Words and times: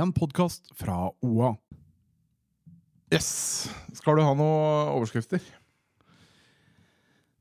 en 0.00 0.12
podkast 0.16 0.72
fra 0.78 1.10
OA. 1.20 1.52
Yes. 3.12 3.68
Skal 3.92 4.16
du 4.16 4.24
ha 4.24 4.32
noen 4.32 4.94
overskrifter? 4.96 5.42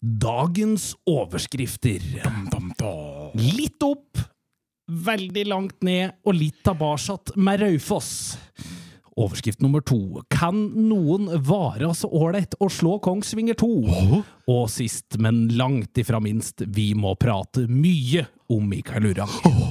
Dagens 0.02 0.96
overskrifter. 1.08 2.02
Litt 3.38 3.86
opp, 3.86 4.18
veldig 4.92 5.44
langt 5.48 5.84
ned 5.86 6.18
og 6.26 6.36
litt 6.36 6.60
tilbake 6.66 7.38
med 7.40 7.62
Raufoss. 7.62 8.16
Overskrift 9.22 9.62
nummer 9.62 9.84
to. 9.86 10.24
Kan 10.34 10.64
noen 10.90 11.30
vare 11.46 11.92
så 11.96 12.10
ålreit 12.10 12.56
å 12.60 12.70
slå 12.72 12.98
Kongsvinger 13.04 13.60
2? 13.60 13.70
Og 14.52 14.64
sist, 14.72 15.20
men 15.22 15.46
langt 15.60 16.02
ifra 16.02 16.20
minst, 16.24 16.66
vi 16.66 16.92
må 16.98 17.14
prate 17.20 17.68
mye 17.70 18.26
om 18.52 18.66
Mikael 18.72 19.12
Urang. 19.14 19.71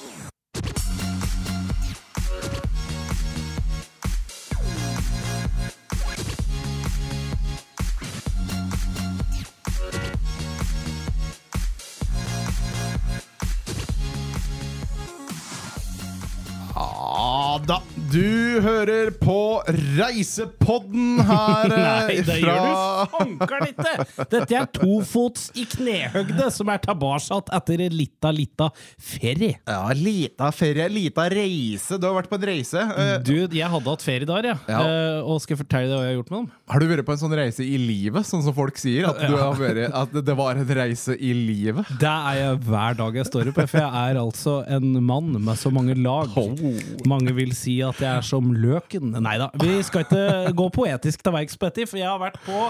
Du 18.11 18.59
hører 18.59 19.11
på 19.21 19.61
Reisepodden 19.95 21.21
her 21.23 21.71
eh, 21.71 21.77
Nei, 21.79 22.15
det 22.27 22.37
gjør 22.41 22.57
du 22.65 23.11
fankeren 23.13 23.69
ikke! 23.69 23.93
Dette 24.33 24.57
er 24.57 24.67
tofots 24.75 25.45
i 25.55 25.63
knehøgde 25.71 26.49
som 26.51 26.71
er 26.73 26.81
tilbake 26.83 27.37
etter 27.55 27.83
en 27.85 27.95
lita, 27.95 28.31
lita 28.35 28.67
ferie. 28.99 29.61
Ja, 29.67 29.85
lita 29.95 30.49
ferie, 30.55 30.89
lita 30.91 31.27
reise. 31.31 31.99
Du 32.01 32.07
har 32.09 32.17
vært 32.17 32.27
på 32.31 32.39
en 32.39 32.47
reise. 32.51 32.83
Eh, 32.83 33.13
Du, 33.23 33.33
jeg 33.47 33.69
hadde 33.71 33.93
hatt 33.93 34.03
ferie 34.03 34.27
jeg. 34.27 34.57
Ja. 34.67 34.81
Eh, 34.81 35.21
og 35.23 35.39
skal 35.43 35.55
jeg 35.55 35.61
fortelle 35.63 35.87
deg 35.91 35.95
hva 35.95 36.03
jeg 36.03 36.11
har 36.11 36.19
gjort 36.19 36.33
med 36.33 36.39
dem? 36.41 36.49
Har 36.73 36.83
du 36.83 36.87
vært 36.91 37.05
på 37.07 37.15
en 37.15 37.21
sånn 37.23 37.37
reise 37.39 37.63
i 37.67 37.79
livet, 37.79 38.27
sånn 38.27 38.43
som 38.43 38.55
folk 38.57 38.79
sier? 38.81 39.07
At, 39.07 39.23
du 39.23 39.37
har 39.39 39.55
vært, 39.59 39.95
at 40.01 40.19
det 40.27 40.37
var 40.39 40.59
en 40.59 40.75
reise 40.81 41.15
i 41.15 41.31
livet? 41.37 41.95
Det 42.01 42.11
er 42.11 42.41
jeg 42.41 42.59
hver 42.67 42.99
dag 42.99 43.21
jeg 43.21 43.29
står 43.31 43.53
opp, 43.53 43.63
for 43.63 43.81
jeg 43.85 44.03
er 44.11 44.21
altså 44.25 44.57
en 44.67 44.91
mann 44.99 45.31
med 45.39 45.59
så 45.63 45.71
mange 45.71 45.95
lag. 45.99 46.35
Mange 47.07 47.35
vil 47.39 47.55
si 47.55 47.79
at 47.85 48.00
jeg 48.01 48.21
er 48.21 48.25
som 48.25 48.51
løken. 48.53 49.13
Nei 49.21 49.37
da, 49.41 49.51
vi 49.61 49.79
skal 49.85 50.05
ikke 50.05 50.55
gå 50.57 50.67
poetisk 50.73 51.23
til 51.23 51.35
verks 51.35 51.57
på 51.57 51.71
for 51.87 52.01
jeg 52.01 52.09
har 52.09 52.19
vært 52.21 52.39
på 52.45 52.67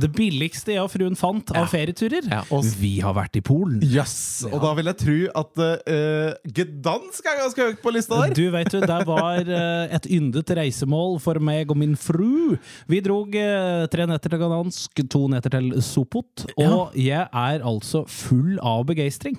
det 0.00 0.10
billigste 0.14 0.72
jeg 0.74 0.82
og 0.82 0.90
fruen 0.92 1.16
fant 1.18 1.50
av 1.56 1.68
ferieturer. 1.72 2.28
og- 2.50 2.64
Vi 2.78 3.00
har 3.00 3.14
vært 3.16 3.36
i 3.36 3.40
Polen. 3.44 3.80
Yes, 3.82 4.44
Og 4.50 4.60
da 4.62 4.72
vil 4.74 4.84
jeg 4.90 4.98
tro 4.98 5.18
at 5.42 5.62
uh, 5.64 6.34
Gdansk 6.46 7.26
er 7.26 7.38
ganske 7.42 7.66
høyt 7.70 7.80
på 7.82 7.92
lista 7.94 8.20
der. 8.22 8.34
Du 8.34 8.50
vet 8.54 8.70
du, 8.72 8.80
Det 8.80 9.00
var 9.08 9.40
uh, 9.48 9.94
et 9.94 10.06
yndet 10.10 10.50
reisemål 10.58 11.18
for 11.20 11.38
meg 11.40 11.70
og 11.70 11.76
min 11.80 11.96
fru. 11.98 12.56
Vi 12.88 13.00
drog 13.04 13.34
uh, 13.34 13.86
tre 13.90 14.06
netter 14.08 14.30
til 14.34 14.38
Gdansk, 14.42 15.02
to 15.10 15.24
netter 15.32 15.50
til 15.58 15.72
Sopot. 15.84 16.46
Og 16.58 16.94
jeg 16.98 17.24
er 17.26 17.64
altså 17.66 18.04
full 18.08 18.58
av 18.62 18.84
begeistring. 18.88 19.38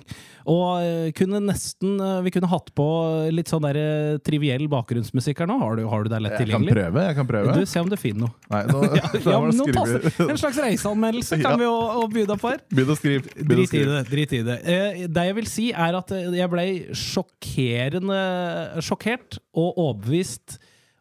Og 0.50 1.12
kunne 1.14 1.38
nesten 1.44 1.98
Vi 2.24 2.30
kunne 2.32 2.48
hatt 2.50 2.70
på 2.74 2.84
litt 3.30 3.50
sånn 3.52 3.62
der 3.62 4.18
triviell 4.24 4.64
bakgrunnsmusikk 4.72 5.42
her 5.44 5.46
nå. 5.50 5.58
Har 5.60 5.76
du, 5.78 5.84
har 5.86 6.02
du 6.06 6.10
det 6.10 6.20
lett 6.24 6.38
tilgjengelig? 6.40 6.72
Jeg 6.72 6.74
kan 6.74 6.80
prøve. 6.80 7.04
jeg 7.06 7.16
kan 7.18 7.28
prøve 7.28 7.54
Du, 7.60 7.66
Se 7.70 7.82
om 7.84 7.90
du 7.92 7.96
finner 8.00 8.20
noe. 8.24 8.32
Nei, 8.50 8.62
nå, 8.66 8.80
Ja, 9.30 9.38
men 9.44 9.54
noen. 9.60 10.30
En 10.30 10.40
slags 10.40 10.49
reiseanmeldelse 10.58 11.38
kan 11.42 11.58
vi 11.60 11.66
jo 11.66 12.06
by 12.10 12.24
på 12.40 12.52
her. 12.52 12.64
Begynn 12.70 12.92
å 12.92 12.98
skrive. 12.98 13.34
Drit 13.36 13.74
i 13.76 13.84
det. 13.86 14.00
drit 14.10 14.34
i 14.36 14.42
det. 14.46 14.58
Eh, 14.64 15.04
det 15.06 15.26
jeg 15.28 15.38
vil 15.38 15.48
si, 15.50 15.68
er 15.70 15.98
at 15.98 16.12
eh, 16.16 16.28
jeg 16.40 16.52
ble 16.52 16.66
sjokkerende 16.96 18.20
sjokkert 18.84 19.40
og 19.54 19.78
overbevist 19.86 20.58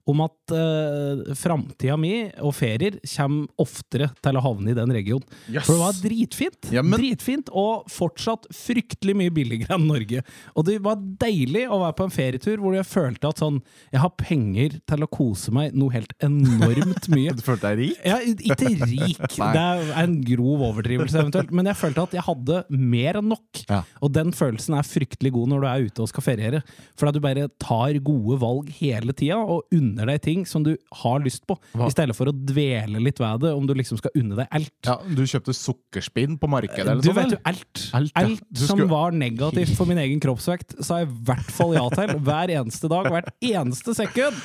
om 0.09 0.23
at 0.25 0.53
uh, 0.55 1.33
framtida 1.37 1.97
mi 1.99 2.13
og 2.41 2.53
ferier 2.57 2.97
kommer 3.13 3.47
oftere 3.61 4.09
til 4.23 4.39
å 4.39 4.43
havne 4.43 4.73
i 4.73 4.77
den 4.77 4.93
regionen. 4.95 5.25
Yes. 5.47 5.67
For 5.67 5.75
det 5.75 5.81
var 5.83 5.99
dritfint. 6.03 6.71
Ja, 6.73 6.83
Dritfint, 6.99 7.49
Og 7.55 7.85
fortsatt 7.91 8.47
fryktelig 8.55 9.15
mye 9.17 9.33
billigere 9.33 9.77
enn 9.77 9.87
Norge. 9.87 10.23
Og 10.57 10.65
det 10.67 10.79
var 10.83 10.99
deilig 11.21 11.65
å 11.69 11.79
være 11.83 11.95
på 11.99 12.07
en 12.07 12.13
ferietur 12.13 12.59
hvor 12.63 12.75
jeg 12.75 12.87
følte 12.87 13.29
at 13.29 13.39
sånn 13.41 13.59
Jeg 13.93 14.01
har 14.03 14.11
penger 14.19 14.77
til 14.89 15.05
å 15.05 15.09
kose 15.11 15.53
meg 15.55 15.75
noe 15.77 15.93
helt 15.93 16.13
enormt 16.25 17.09
mye. 17.15 17.35
Du 17.37 17.43
følte 17.45 17.71
deg 17.71 17.79
rik? 17.83 18.01
Ja, 18.09 18.19
ikke 18.25 18.73
rik, 18.89 19.21
det 19.55 19.63
er 19.63 19.93
en 20.03 20.17
grov 20.25 20.65
overdrivelse 20.69 21.21
eventuelt, 21.21 21.53
men 21.55 21.69
jeg 21.69 21.79
følte 21.79 22.05
at 22.07 22.15
jeg 22.17 22.25
hadde 22.25 22.61
mer 22.73 23.19
enn 23.21 23.29
nok. 23.31 23.63
Ja. 23.69 23.83
Og 24.03 24.13
den 24.15 24.33
følelsen 24.35 24.77
er 24.79 24.87
fryktelig 24.87 25.33
god 25.35 25.53
når 25.53 25.63
du 25.63 25.69
er 25.69 25.87
ute 25.89 26.03
og 26.05 26.11
skal 26.11 26.25
feriere. 26.25 26.61
For 26.99 27.09
at 27.09 27.15
du 27.17 27.21
bare 27.23 27.47
tar 27.61 27.97
gode 28.05 28.39
valg 28.41 28.69
hele 28.79 29.13
tida, 29.15 29.39
og 29.39 29.67
unner 29.75 29.98
deg 30.05 30.21
ting 30.21 30.45
som 30.45 30.63
du 30.63 30.77
har 31.03 31.19
lyst 31.19 31.45
på, 31.47 31.57
Hva? 31.73 31.87
i 31.87 31.91
stedet 31.91 32.15
for 32.15 32.25
å 32.27 32.33
dvele 32.33 32.99
litt 33.03 33.19
ved 33.19 33.41
det, 33.41 33.53
om 33.53 33.65
du 33.67 33.73
liksom 33.73 33.97
skal 33.97 34.11
unne 34.15 34.35
deg 34.35 34.47
alt. 34.51 34.71
Ja, 34.85 34.97
Du 35.03 35.23
kjøpte 35.23 35.53
sukkerspinn 35.53 36.37
på 36.39 36.47
markedet? 36.49 36.87
eller 36.87 37.01
Du 37.01 37.09
sånn, 37.09 37.15
vet 37.15 37.31
jo 37.31 37.37
alt. 37.45 37.89
Alt, 37.93 38.11
Alt, 38.15 38.29
ja. 38.39 38.45
Du 38.51 38.59
som 38.65 38.77
skulle- 38.77 38.89
var 38.89 39.11
negativt 39.11 39.75
for 39.75 39.85
min 39.85 39.97
egen 39.97 40.19
kroppsvekt, 40.19 40.83
sa 40.83 40.99
jeg 40.99 41.07
i 41.09 41.11
hvert 41.23 41.51
fall 41.51 41.73
ja 41.73 41.89
til. 41.89 42.07
Hver 42.29 42.47
eneste 42.49 42.88
dag, 42.89 43.05
hvert 43.11 43.29
eneste 43.41 43.95
sekund. 43.95 44.35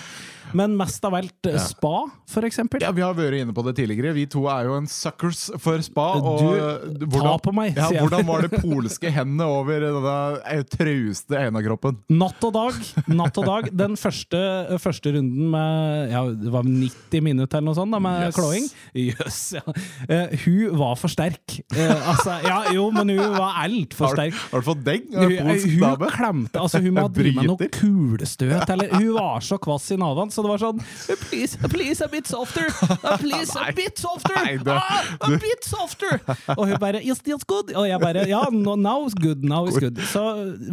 Men 0.52 0.76
mest 0.78 1.04
av 1.06 1.14
alt 1.16 1.48
ja. 1.48 1.58
spa, 1.62 2.04
eksempel. 2.44 2.82
Ja, 2.82 2.90
Vi 2.94 3.02
har 3.04 3.14
vært 3.16 3.38
inne 3.40 3.54
på 3.54 3.62
det 3.66 3.76
tidligere. 3.78 4.12
Vi 4.16 4.26
to 4.30 4.44
er 4.50 4.68
jo 4.68 4.76
en 4.78 4.88
suckers 4.90 5.46
for 5.62 5.80
spa. 5.84 6.06
Og 6.20 6.42
Du, 6.42 7.06
hvordan, 7.06 7.30
ta 7.30 7.34
på 7.42 7.54
meg, 7.56 7.72
ja, 7.76 7.88
sier 7.88 7.98
jeg. 7.98 8.04
Hvordan 8.04 8.28
var 8.28 8.46
det 8.46 8.60
polske 8.62 9.12
hendene 9.14 9.48
over 9.48 9.86
denne 9.86 10.16
eh, 10.50 10.64
trauste 10.74 11.38
Einar-kroppen? 11.40 11.98
Natt 12.12 12.44
og 12.46 12.54
dag. 12.56 12.80
Natt 13.10 13.40
og 13.40 13.48
dag. 13.48 13.70
Den 13.84 13.96
første, 14.00 14.40
første 14.82 15.14
runden 15.16 15.50
med 15.54 16.12
ja, 16.12 16.24
det 16.28 16.52
var 16.52 16.66
90 16.68 17.24
minutter 17.24 17.58
eller 17.60 17.70
noe 17.70 17.78
sånt 17.78 17.94
da, 17.94 18.02
med 18.02 18.24
Yes. 18.24 18.36
klåing. 18.38 18.68
Jøss, 18.94 19.40
ja. 19.56 19.62
uh, 19.64 20.34
hun 20.44 20.78
var 20.80 20.94
for 21.00 21.12
sterk. 21.12 21.58
Uh, 21.74 22.10
altså, 22.12 22.38
ja, 22.44 22.58
jo, 22.74 22.88
men 22.94 23.14
hun 23.14 23.34
var 23.36 23.58
altfor 23.64 24.10
Har, 24.10 24.16
sterk. 24.18 24.38
har 24.52 24.62
du 24.64 24.68
fått 24.68 24.84
deng? 24.86 25.04
Hun, 25.14 25.34
hun 25.44 26.06
klemte 26.14 26.62
Altså, 26.62 26.80
hun 26.84 26.96
må 26.96 27.06
drive 27.12 27.42
med 27.42 27.50
noe 27.52 27.68
kulestøt, 27.74 28.70
eller 28.74 28.92
Hun 28.94 29.12
var 29.16 29.44
så 29.44 29.58
kvass 29.62 29.90
i 29.94 29.98
naven, 30.00 30.32
så 30.34 30.42
det 30.44 30.50
var 30.52 30.60
sånn 30.62 30.80
Please, 31.28 31.58
please 31.70 32.04
a 32.04 32.08
bit 32.10 32.26
softer! 32.30 32.68
Please, 33.22 33.54
a 33.58 33.70
bit 33.76 33.98
softer! 34.02 34.36
Ah, 34.74 35.04
a 35.28 35.30
bit 35.40 35.64
softer! 35.66 36.18
Og 36.56 36.64
hun 36.68 36.78
bare 36.82 37.00
Yes, 37.04 37.20
this 37.26 37.44
good! 37.48 37.72
Og 37.76 37.86
jeg 37.88 38.00
bare 38.02 38.26
Ja, 38.30 38.42
no, 38.52 38.74
now 38.78 39.04
is 39.06 39.14
good, 39.18 39.44
now 39.46 39.64
is 39.70 39.78
good. 39.80 39.98
Så 40.10 40.22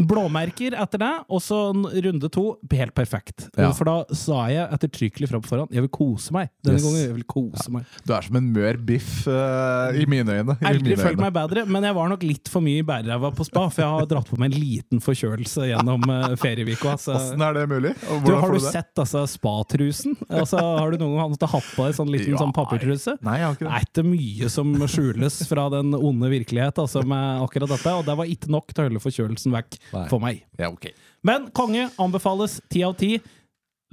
blåmerker 0.07 0.75
etter 0.81 1.01
det, 1.01 1.11
og 1.31 1.41
så 1.43 1.59
runde 1.73 2.29
to. 2.33 2.45
Helt 2.71 2.93
perfekt. 2.97 3.47
Ja. 3.59 3.71
For 3.77 3.87
da 3.87 3.95
sa 4.17 4.45
jeg 4.51 4.67
ettertrykkelig 4.77 5.29
fra 5.31 5.41
på 5.43 5.49
forhånd 5.51 5.73
Jeg 5.75 5.85
vil 5.85 5.91
kose 5.93 6.33
meg. 6.35 6.51
Denne 6.65 6.79
Yes. 6.79 6.85
gangen 6.87 7.01
jeg 7.03 7.15
vil 7.17 7.25
kose 7.29 7.71
meg. 7.73 7.85
Du 8.07 8.13
er 8.15 8.25
som 8.25 8.37
en 8.39 8.47
mør 8.55 8.77
biff 8.87 9.25
uh, 9.29 9.91
i 9.97 10.05
mine 10.09 10.39
øyne. 10.41 10.55
Aldri 10.65 10.95
følt 10.99 11.19
meg 11.21 11.33
bedre, 11.35 11.65
men 11.69 11.83
jeg 11.87 11.97
var 11.97 12.09
nok 12.13 12.23
litt 12.25 12.49
for 12.51 12.63
mye 12.65 12.81
i 12.81 12.85
bæreræva 12.87 13.31
på 13.37 13.45
spa, 13.47 13.65
for 13.69 13.83
jeg 13.83 13.91
har 13.97 14.07
dratt 14.09 14.29
på 14.31 14.39
meg 14.41 14.51
en 14.53 14.59
liten 14.61 15.03
forkjølelse 15.03 15.67
gjennom 15.71 16.05
uh, 16.09 16.31
ferievika. 16.41 16.95
Åssen 16.97 17.41
er 17.45 17.57
det 17.59 17.67
mulig? 17.71 17.93
Og 18.07 18.23
Du, 18.23 18.31
hvordan 18.31 18.41
har 18.45 18.55
du 18.55 18.59
det? 18.59 18.71
sett 18.73 19.01
altså, 19.03 19.25
spatrusen? 19.51 20.15
Altså, 20.29 20.57
har 20.59 20.91
du 20.91 21.01
noen 21.01 21.17
gang 21.19 21.49
hatt 21.51 21.69
på 21.75 21.85
deg 21.85 21.97
sånn 21.97 22.11
liten 22.11 22.35
Ja, 22.35 22.41
sånn 22.41 22.53
papirtruse? 22.55 23.17
Nei, 23.25 23.37
jeg 23.41 23.47
har 23.47 23.57
ikke 23.57 23.67
Det 23.67 23.73
er 23.75 23.87
ikke 23.87 24.05
mye 24.07 24.49
som 24.53 24.73
skjules 24.87 25.41
fra 25.49 25.67
den 25.73 25.93
onde 25.97 26.31
virkelighet 26.31 26.81
altså, 26.81 27.03
med 27.07 27.43
akkurat 27.45 27.71
dette, 27.73 27.93
og 27.99 28.07
det 28.07 28.17
var 28.21 28.31
ikke 28.31 28.51
nok 28.51 28.71
til 28.71 28.83
å 28.83 28.87
holde 28.89 29.03
forkjølelsen 29.03 29.55
vekk 29.55 29.77
Nei. 29.91 30.07
for 30.11 30.23
meg. 30.23 30.41
Ja, 30.59 30.71
ok. 30.71 30.91
Men 31.27 31.51
konge 31.55 31.89
anbefales 32.01 32.59
ti 32.71 32.83
av 32.87 32.95
ti. 32.99 33.17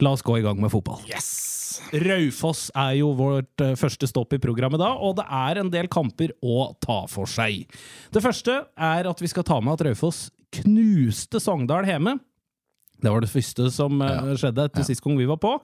La 0.02 0.14
oss 0.14 0.22
gå 0.22 0.38
i 0.38 0.44
gang 0.44 0.60
med 0.62 0.70
fotball. 0.70 1.02
Yes! 1.10 1.30
Raufoss 1.92 2.68
er 2.76 2.96
jo 3.00 3.12
vårt 3.18 3.62
eh, 3.64 3.74
første 3.78 4.08
stopp 4.10 4.34
i 4.34 4.40
programmet 4.42 4.80
da, 4.82 4.92
og 4.94 5.16
det 5.18 5.26
er 5.26 5.60
en 5.62 5.70
del 5.72 5.88
kamper 5.90 6.34
å 6.42 6.72
ta 6.82 7.02
for 7.10 7.30
seg. 7.30 7.66
Det 8.14 8.22
første 8.24 8.60
er 8.74 9.08
at 9.10 9.22
vi 9.22 9.30
skal 9.30 9.46
ta 9.46 9.58
med 9.62 9.74
at 9.74 9.86
Raufoss 9.88 10.28
knuste 10.60 11.42
Sogndal 11.42 11.88
hjemme. 11.88 12.16
Det 12.98 13.12
var 13.12 13.22
det 13.22 13.30
første 13.30 13.68
som 13.74 14.00
ja. 14.02 14.20
skjedde 14.38 14.64
etter 14.68 14.86
sist 14.86 15.04
gang 15.04 15.18
vi 15.20 15.28
var 15.28 15.38
på. 15.42 15.54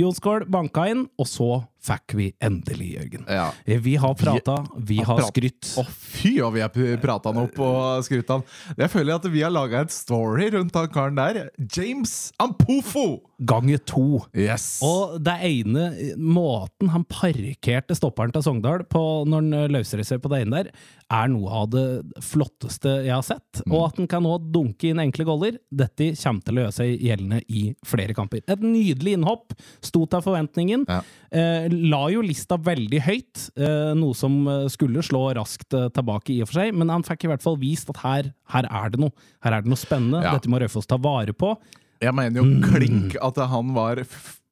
Jonsgaard 0.00 0.48
banka 0.50 0.88
inn, 0.90 1.04
og 1.20 1.28
så 1.30 1.50
fikk 1.80 2.14
vi 2.18 2.26
endelig, 2.44 2.90
Jørgen. 2.98 3.24
Ja. 3.28 3.46
Eh, 3.64 3.78
Vi 3.80 3.94
har 3.96 4.14
prata, 4.14 4.58
vi 4.76 4.98
har 4.98 5.06
har 5.10 5.18
prat- 5.22 5.32
skrytt. 5.32 5.70
Å, 5.80 5.84
fy, 5.88 6.34
og 6.44 6.52
vi 6.54 6.60
har 6.60 6.68
prata 7.00 7.32
han 7.32 7.42
opp 7.46 7.58
og 7.58 8.04
skrytt 8.04 8.28
han. 8.28 8.42
Jeg 8.76 8.90
føler 8.92 9.14
at 9.16 9.24
vi 9.32 9.40
har 9.42 9.50
laga 9.50 9.80
et 9.80 9.90
story 9.94 10.50
rundt 10.52 10.74
han 10.76 10.88
karen 10.92 11.16
der. 11.16 11.50
James 11.76 12.32
Ampofo! 12.38 13.22
Ganger 13.40 13.78
to. 13.88 14.20
Yes! 14.36 14.80
Og 14.84 15.16
det 15.24 15.38
ene 15.48 15.86
måten 16.20 16.90
han 16.92 17.06
parkerte 17.08 17.96
stopperen 17.96 18.34
til 18.34 18.44
Sogndal 18.44 18.84
på 18.92 19.00
når 19.24 19.40
han 19.40 19.72
løser 19.72 20.02
seg 20.04 20.20
på 20.20 20.28
det 20.28 20.42
ene 20.44 20.60
der, 20.66 20.70
er 21.10 21.30
noe 21.32 21.48
av 21.62 21.70
det 21.72 21.84
flotteste 22.22 22.92
jeg 23.06 23.14
har 23.16 23.24
sett. 23.26 23.62
Mm. 23.64 23.72
Og 23.74 23.86
at 23.88 23.96
han 24.02 24.10
kan 24.12 24.22
nå 24.26 24.36
dunke 24.52 24.90
inn 24.92 25.00
enkle 25.02 25.24
goller, 25.26 25.56
dette 25.72 26.10
kommer 26.20 26.44
til 26.44 26.60
å 26.60 26.64
gjøre 26.66 26.76
seg 26.76 27.00
gjeldende 27.08 27.40
i 27.48 27.64
flere 27.88 28.14
kamper. 28.14 28.44
Et 28.46 28.60
nydelig 28.62 29.16
innhopp, 29.16 29.56
sto 29.82 30.04
til 30.12 30.22
forventningen. 30.28 30.84
Ja. 30.90 31.00
Eh, 31.32 31.69
la 31.72 32.02
jo 32.12 32.22
lista 32.24 32.58
veldig 32.60 33.00
høyt, 33.06 33.44
eh, 33.56 33.92
noe 33.98 34.16
som 34.18 34.40
eh, 34.50 34.66
skulle 34.72 35.04
slå 35.06 35.22
raskt 35.38 35.76
eh, 35.76 35.88
tilbake 35.96 36.34
i 36.34 36.40
og 36.44 36.50
for 36.50 36.60
seg, 36.60 36.74
men 36.76 36.92
han 36.92 37.06
fikk 37.06 37.26
i 37.26 37.32
hvert 37.32 37.44
fall 37.44 37.58
vist 37.60 37.90
at 37.92 38.02
her, 38.04 38.32
her 38.54 38.68
er 38.70 38.92
det 38.94 39.00
noe. 39.02 39.14
Her 39.44 39.58
er 39.58 39.64
det 39.64 39.72
noe 39.72 39.80
spennende. 39.80 40.24
Ja. 40.24 40.34
Dette 40.36 40.50
må 40.52 40.60
Raufoss 40.62 40.90
ta 40.90 41.00
vare 41.00 41.36
på. 41.36 41.54
Jeg 42.00 42.16
mener 42.16 42.40
jo 42.40 42.46
klink 42.64 43.16
at 43.20 43.40
han 43.50 43.74
var 43.76 44.00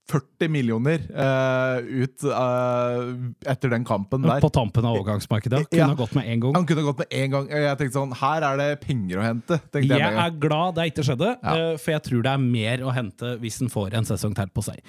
40 0.09 0.49
millioner 0.49 1.03
uh, 1.12 1.85
ut 1.85 2.25
uh, 2.25 3.11
etter 3.44 3.73
den 3.75 3.85
kampen 3.85 4.25
der. 4.25 4.41
På 4.41 4.49
tampen 4.53 4.87
av 4.88 4.97
overgangsmarkedet. 4.97 5.67
Kunne 5.69 5.82
Ja. 5.82 5.94
gått 5.94 6.15
med 6.17 6.25
én 6.25 6.41
gang. 6.41 6.55
Han 6.56 6.67
kunne 6.67 6.85
gått 6.87 7.03
med 7.03 7.12
en 7.12 7.31
gang. 7.31 7.49
Jeg 7.49 7.79
tenkte 7.79 7.99
sånn, 7.99 8.15
Her 8.17 8.43
er 8.43 8.56
det 8.56 8.81
penger 8.81 9.20
å 9.20 9.26
hente. 9.26 9.61
jeg 9.75 9.88
Jeg 9.88 10.00
er 10.00 10.31
glad 10.31 10.76
det 10.76 10.93
ikke 10.93 11.05
skjedde, 11.05 11.37
Ja. 11.43 11.73
uh, 11.73 11.76
for 11.76 11.91
jeg 11.93 12.03
tror 12.03 12.23
det 12.23 12.32
er 12.32 12.38
mer 12.38 12.79
å 12.79 12.94
hente 12.94 13.38
hvis 13.38 13.61
en 13.61 13.69
får 13.69 13.94
en 13.94 14.05
sesong 14.05 14.35
til 14.35 14.47
på 14.47 14.65
seg. 14.65 14.81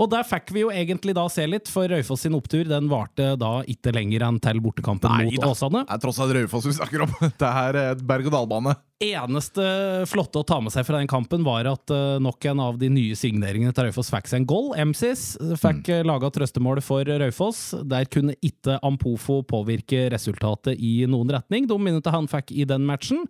Og 0.00 0.08
der 0.12 0.24
fikk 0.26 0.52
vi 0.54 0.62
jo 0.64 0.70
egentlig 0.72 1.14
da 1.16 1.26
se 1.32 1.44
litt, 1.48 1.68
for 1.70 1.90
Raufoss 1.90 2.24
sin 2.24 2.36
opptur 2.36 2.64
den 2.68 2.88
varte 2.90 3.32
da 3.40 3.52
ikke 3.68 3.92
lenger 3.94 4.24
enn 4.28 4.40
til 4.42 4.62
bortekampen 4.64 5.12
Nei 5.12 5.26
mot 5.28 5.42
da. 5.42 5.50
Åsane. 5.52 5.82
Det 5.88 5.96
er 5.96 6.02
tross 6.04 6.22
alt 6.22 6.34
Raufoss 6.36 6.68
vi 6.68 6.78
snakker 6.78 7.04
om. 7.06 7.12
Det 7.42 7.50
er 7.50 7.78
eh, 7.80 7.92
berg-og-dal-bane. 8.08 8.74
Eneste 9.02 9.64
flotte 10.06 10.42
å 10.42 10.46
ta 10.46 10.60
med 10.62 10.70
seg 10.74 10.86
fra 10.86 11.00
den 11.00 11.10
kampen 11.10 11.42
var 11.46 11.66
at 11.70 11.92
eh, 11.92 12.20
nok 12.22 12.46
en 12.52 12.62
av 12.62 12.78
de 12.80 12.90
nye 12.92 13.18
signeringene 13.18 13.74
til 13.74 13.88
Raufoss 13.88 14.12
fikk 14.14 14.30
seg 14.30 14.42
en 14.42 14.48
goal. 14.52 14.72
MCs 14.92 15.26
fikk 15.60 15.90
mm. 15.90 16.08
laga 16.08 16.32
trøstemål 16.34 16.82
for 16.84 17.08
Raufoss. 17.24 17.64
Der 17.88 18.08
kunne 18.12 18.36
ikke 18.40 18.78
Ampofo 18.86 19.42
påvirke 19.48 20.06
resultatet 20.14 20.78
i 20.78 21.02
noen 21.10 21.34
retning. 21.34 21.68
De 21.70 21.78
minuttene 21.78 22.16
han 22.16 22.30
fikk 22.30 22.54
i 22.54 22.66
den 22.68 22.86
matchen. 22.88 23.26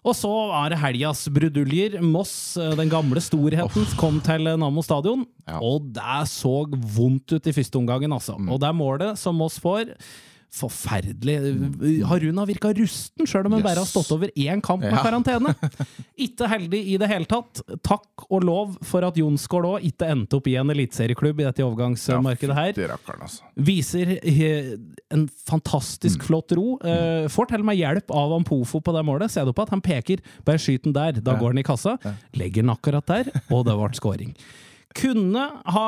Og 0.00 0.16
så 0.16 0.30
er 0.62 0.72
det 0.72 0.80
helgas 0.80 1.26
bruduljer. 1.28 1.98
Moss, 2.00 2.56
eh, 2.56 2.72
den 2.78 2.88
gamle 2.88 3.20
storheten, 3.20 3.84
kom 4.00 4.20
til 4.24 4.48
Nammo 4.48 4.80
stadion. 4.84 5.26
Ja. 5.44 5.60
Og 5.60 5.90
det 5.92 6.24
så 6.30 6.64
vondt 6.96 7.34
ut 7.36 7.46
i 7.46 7.52
første 7.52 7.76
omgangen, 7.76 8.12
altså. 8.16 8.38
Og 8.48 8.60
det 8.62 8.70
er 8.70 8.76
målet 8.76 9.20
som 9.20 9.36
Moss 9.36 9.58
får 9.60 9.92
Forferdelig. 10.50 12.02
Haruna 12.10 12.44
virka 12.48 12.72
rusten, 12.74 13.26
sjøl 13.28 13.46
om 13.46 13.52
hun 13.54 13.60
Yes. 13.60 13.66
bare 13.68 13.78
har 13.84 13.86
stått 13.86 14.10
over 14.12 14.28
én 14.36 14.60
kamp 14.62 14.82
med 14.82 14.92
Ja. 14.92 15.02
karantene. 15.02 15.54
Ikke 16.18 16.48
heldig 16.50 16.80
i 16.94 16.96
det 16.98 17.08
hele 17.08 17.24
tatt. 17.24 17.60
Takk 17.82 18.26
og 18.30 18.42
lov 18.44 18.76
for 18.82 19.04
at 19.06 19.14
Jonsgård 19.14 19.64
òg 19.64 19.84
ikke 19.86 20.08
endte 20.10 20.34
opp 20.36 20.46
i 20.50 20.56
en 20.56 20.68
eliteserieklubb 20.70 21.40
i 21.40 21.44
dette 21.46 21.62
overgangsmarkedet 21.62 22.54
her. 22.54 22.72
altså. 23.20 23.42
Viser 23.56 24.18
eh, 24.22 24.76
en 25.10 25.28
fantastisk 25.28 26.18
Mm. 26.20 26.26
flott 26.26 26.52
ro. 26.52 26.78
Eh, 26.82 27.28
får 27.28 27.48
til 27.48 27.60
og 27.60 27.64
med 27.66 27.76
hjelp 27.78 28.10
av 28.10 28.32
Ampofo 28.32 28.80
på 28.82 28.92
det 28.92 29.04
målet. 29.06 29.30
Ser 29.30 29.44
du 29.44 29.52
på 29.52 29.62
at 29.62 29.70
han 29.70 29.80
peker 29.80 30.18
'bare 30.44 30.58
skyt 30.58 30.82
den 30.82 30.92
der', 30.92 31.22
da 31.22 31.34
går 31.36 31.50
den 31.54 31.58
i 31.58 31.62
kassa. 31.62 31.96
Legger 32.34 32.62
den 32.62 32.70
akkurat 32.70 33.06
der, 33.06 33.30
og 33.50 33.64
det 33.66 33.74
ble 33.76 33.94
scoring. 33.94 34.34
Kunne 34.98 35.42
ha 35.70 35.84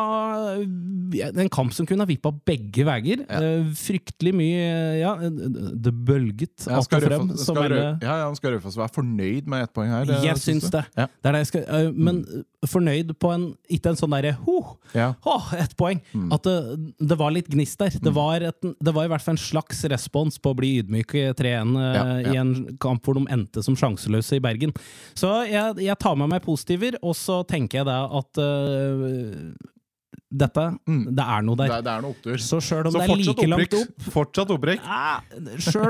En 1.35 1.49
kamp 1.51 1.73
som 1.75 1.87
kunne 1.89 2.05
ha 2.05 2.09
vippa 2.09 2.31
begge 2.47 2.85
veier. 2.87 3.25
Ja. 3.27 3.41
fryktelig 3.75 4.33
mye 4.37 4.67
Ja, 5.01 5.15
det 5.19 5.93
bølget 6.07 6.69
Ja, 6.69 6.79
skal 6.87 7.03
frem. 7.03 7.27
Raufoss 7.27 7.47
som 7.49 7.59
skal, 7.59 7.75
en, 7.75 7.99
ja, 8.05 8.17
ja, 8.23 8.29
skal 8.39 8.55
Raufoss 8.57 8.79
være 8.79 8.95
fornøyd 8.95 9.49
med 9.51 9.67
ett 9.67 9.73
poeng 9.75 9.91
her? 9.91 10.07
Det, 10.07 10.21
jeg 10.27 10.39
syns 10.43 10.69
det. 10.71 10.85
Ja. 10.99 11.09
Det 11.11 11.31
er 11.31 11.37
det 11.37 11.43
jeg 11.43 11.51
skal, 11.51 11.65
øh, 11.81 11.91
men 11.99 12.23
fornøyd 12.71 13.11
på 13.19 13.33
en 13.35 13.49
Ikke 13.75 13.91
en 13.91 13.99
sånn 13.99 14.15
derre 14.15 14.37
ho, 14.45 14.59
Ja. 14.95 15.09
Åh, 15.27 15.51
ett 15.59 15.75
poeng! 15.79 15.99
At 16.35 16.45
det, 16.47 16.57
det 17.01 17.17
var 17.19 17.33
litt 17.35 17.49
gnist 17.51 17.81
der. 17.81 17.95
Det 18.03 18.13
var, 18.15 18.45
et, 18.45 18.59
det 18.63 18.93
var 18.95 19.07
i 19.09 19.11
hvert 19.11 19.25
fall 19.25 19.35
en 19.35 19.41
slags 19.41 19.83
respons 19.91 20.37
på 20.43 20.53
å 20.53 20.59
bli 20.59 20.75
ydmyk 20.83 21.15
i 21.19 21.25
3-1 21.39 21.75
øh, 21.75 21.91
Ja, 21.97 22.05
ja. 22.23 22.33
i 22.35 22.39
en 22.41 22.53
kamp 22.83 23.03
hvor 23.07 23.17
de 23.19 23.25
endte 23.33 23.65
som 23.65 23.75
sjanseløse 23.79 24.37
i 24.39 24.43
Bergen. 24.45 24.75
Så 25.19 25.31
jeg, 25.49 25.81
jeg 25.89 25.99
tar 26.03 26.15
med 26.21 26.31
meg 26.35 26.45
positiver, 26.45 26.99
og 27.03 27.17
så 27.19 27.41
tenker 27.49 27.81
jeg 27.83 27.89
da 27.89 27.99
at 28.21 28.43
øh, 28.43 28.92
dette 30.33 30.65
Det 30.87 31.25
er 31.25 31.45
noe 31.45 31.59
der. 31.61 31.69
Det, 31.69 31.81
det 31.87 31.93
er 31.93 32.05
noe 32.05 32.15
opptur. 32.15 32.39
Så 32.41 32.61
sjøl 32.65 32.89
om 32.89 32.97
like 33.21 33.35
opp 33.37 34.07
ja, 34.81 35.19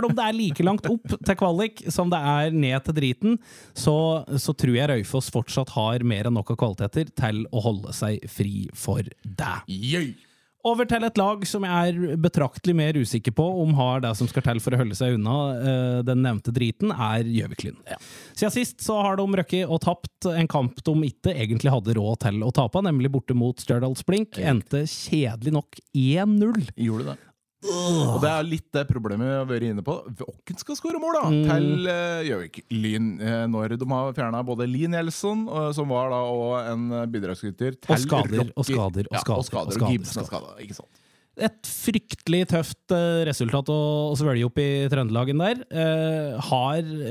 om 0.08 0.16
det 0.18 0.24
er 0.26 0.36
like 0.36 0.66
langt 0.66 0.88
opp 0.90 1.14
til 1.14 1.38
kvalik 1.38 1.84
som 1.92 2.10
det 2.12 2.18
er 2.32 2.56
ned 2.56 2.88
til 2.88 2.98
driten, 2.98 3.38
så, 3.74 3.94
så 4.34 4.54
tror 4.58 4.76
jeg 4.78 4.90
Raufoss 4.90 5.30
fortsatt 5.34 5.72
har 5.76 6.06
mer 6.06 6.30
enn 6.30 6.36
nok 6.38 6.54
av 6.54 6.60
kvaliteter 6.64 7.12
til 7.22 7.44
å 7.54 7.62
holde 7.64 7.94
seg 7.96 8.22
fri 8.30 8.66
for 8.74 9.06
det. 9.22 9.56
Yay. 9.70 10.14
Over 10.62 10.86
til 10.86 11.02
et 11.02 11.16
lag 11.18 11.40
som 11.48 11.64
jeg 11.66 11.90
er 11.90 12.18
betraktelig 12.22 12.74
mer 12.78 12.94
usikker 12.94 13.34
på 13.34 13.44
om 13.64 13.72
har 13.74 14.04
det 14.04 14.12
som 14.14 14.28
skal 14.30 14.44
til 14.46 14.60
for 14.62 14.76
å 14.76 14.78
holde 14.78 14.94
seg 14.94 15.16
unna 15.16 15.38
eh, 15.58 15.96
den 16.06 16.22
nevnte 16.22 16.54
driten, 16.54 16.92
er 16.94 17.26
Gjøviklyn. 17.26 17.80
Ja. 17.90 17.98
Siden 18.30 18.54
sist 18.54 18.84
så 18.84 19.00
har 19.02 19.18
de 19.18 19.26
røkket 19.26 19.66
og 19.66 19.82
tapt 19.82 20.30
en 20.30 20.50
kamp 20.50 20.78
de 20.86 20.94
ikke 21.08 21.34
egentlig 21.34 21.74
hadde 21.74 21.96
råd 21.98 22.22
til 22.28 22.46
å 22.46 22.52
tape, 22.54 22.84
nemlig 22.86 23.10
borte 23.10 23.34
mot 23.34 23.58
Stjørdals 23.58 24.06
Blink. 24.06 24.38
Endte 24.38 24.84
kjedelig 24.86 25.56
nok 25.58 25.82
1-0. 25.98 26.70
Gjorde 26.78 27.10
det. 27.10 27.18
Og 27.62 28.16
det 28.22 28.30
er 28.30 28.46
litt 28.46 28.66
det 28.74 28.82
problemet 28.88 29.28
vi 29.28 29.34
har 29.36 29.46
vært 29.46 29.66
inne 29.68 29.84
på. 29.86 29.94
Hvem 30.18 30.58
skal 30.58 30.78
skåre 30.78 31.00
mål, 31.02 31.18
da? 31.18 31.22
Mm. 31.30 31.42
Til 31.46 31.86
uh, 31.86 32.22
Gjøvik-Lyn. 32.26 33.10
Uh, 33.22 33.44
når 33.52 33.76
de 33.78 33.88
har 33.92 34.16
fjerna 34.16 34.42
både 34.46 34.66
Lee 34.70 34.90
Nelson, 34.90 35.46
uh, 35.50 35.68
som 35.76 35.92
var 35.92 36.10
da 36.12 36.22
og 36.32 36.56
en 36.62 36.88
eh, 36.90 37.06
bidragsyter, 37.12 37.76
til 37.78 37.94
Og 37.94 38.02
skader, 38.02 38.42
Rocky. 38.42 38.56
og 38.56 38.66
skader, 38.66 39.08
og 39.10 39.16
ja, 39.16 39.22
skader, 39.22 39.38
og 39.38 39.46
skader. 39.46 39.70
og 39.70 39.72
Og, 39.72 40.06
skader, 40.10 40.24
er 40.24 40.30
skader. 40.30 40.58
Ikke 40.66 40.78
sant? 40.80 41.01
Et 41.40 41.68
fryktelig 41.68 42.42
tøft 42.50 42.92
eh, 42.92 43.22
resultat 43.28 43.70
å, 43.72 43.78
å 44.10 44.16
svelge 44.18 44.44
opp 44.48 44.60
i 44.60 44.68
Trøndelagen 44.92 45.40
der. 45.40 45.62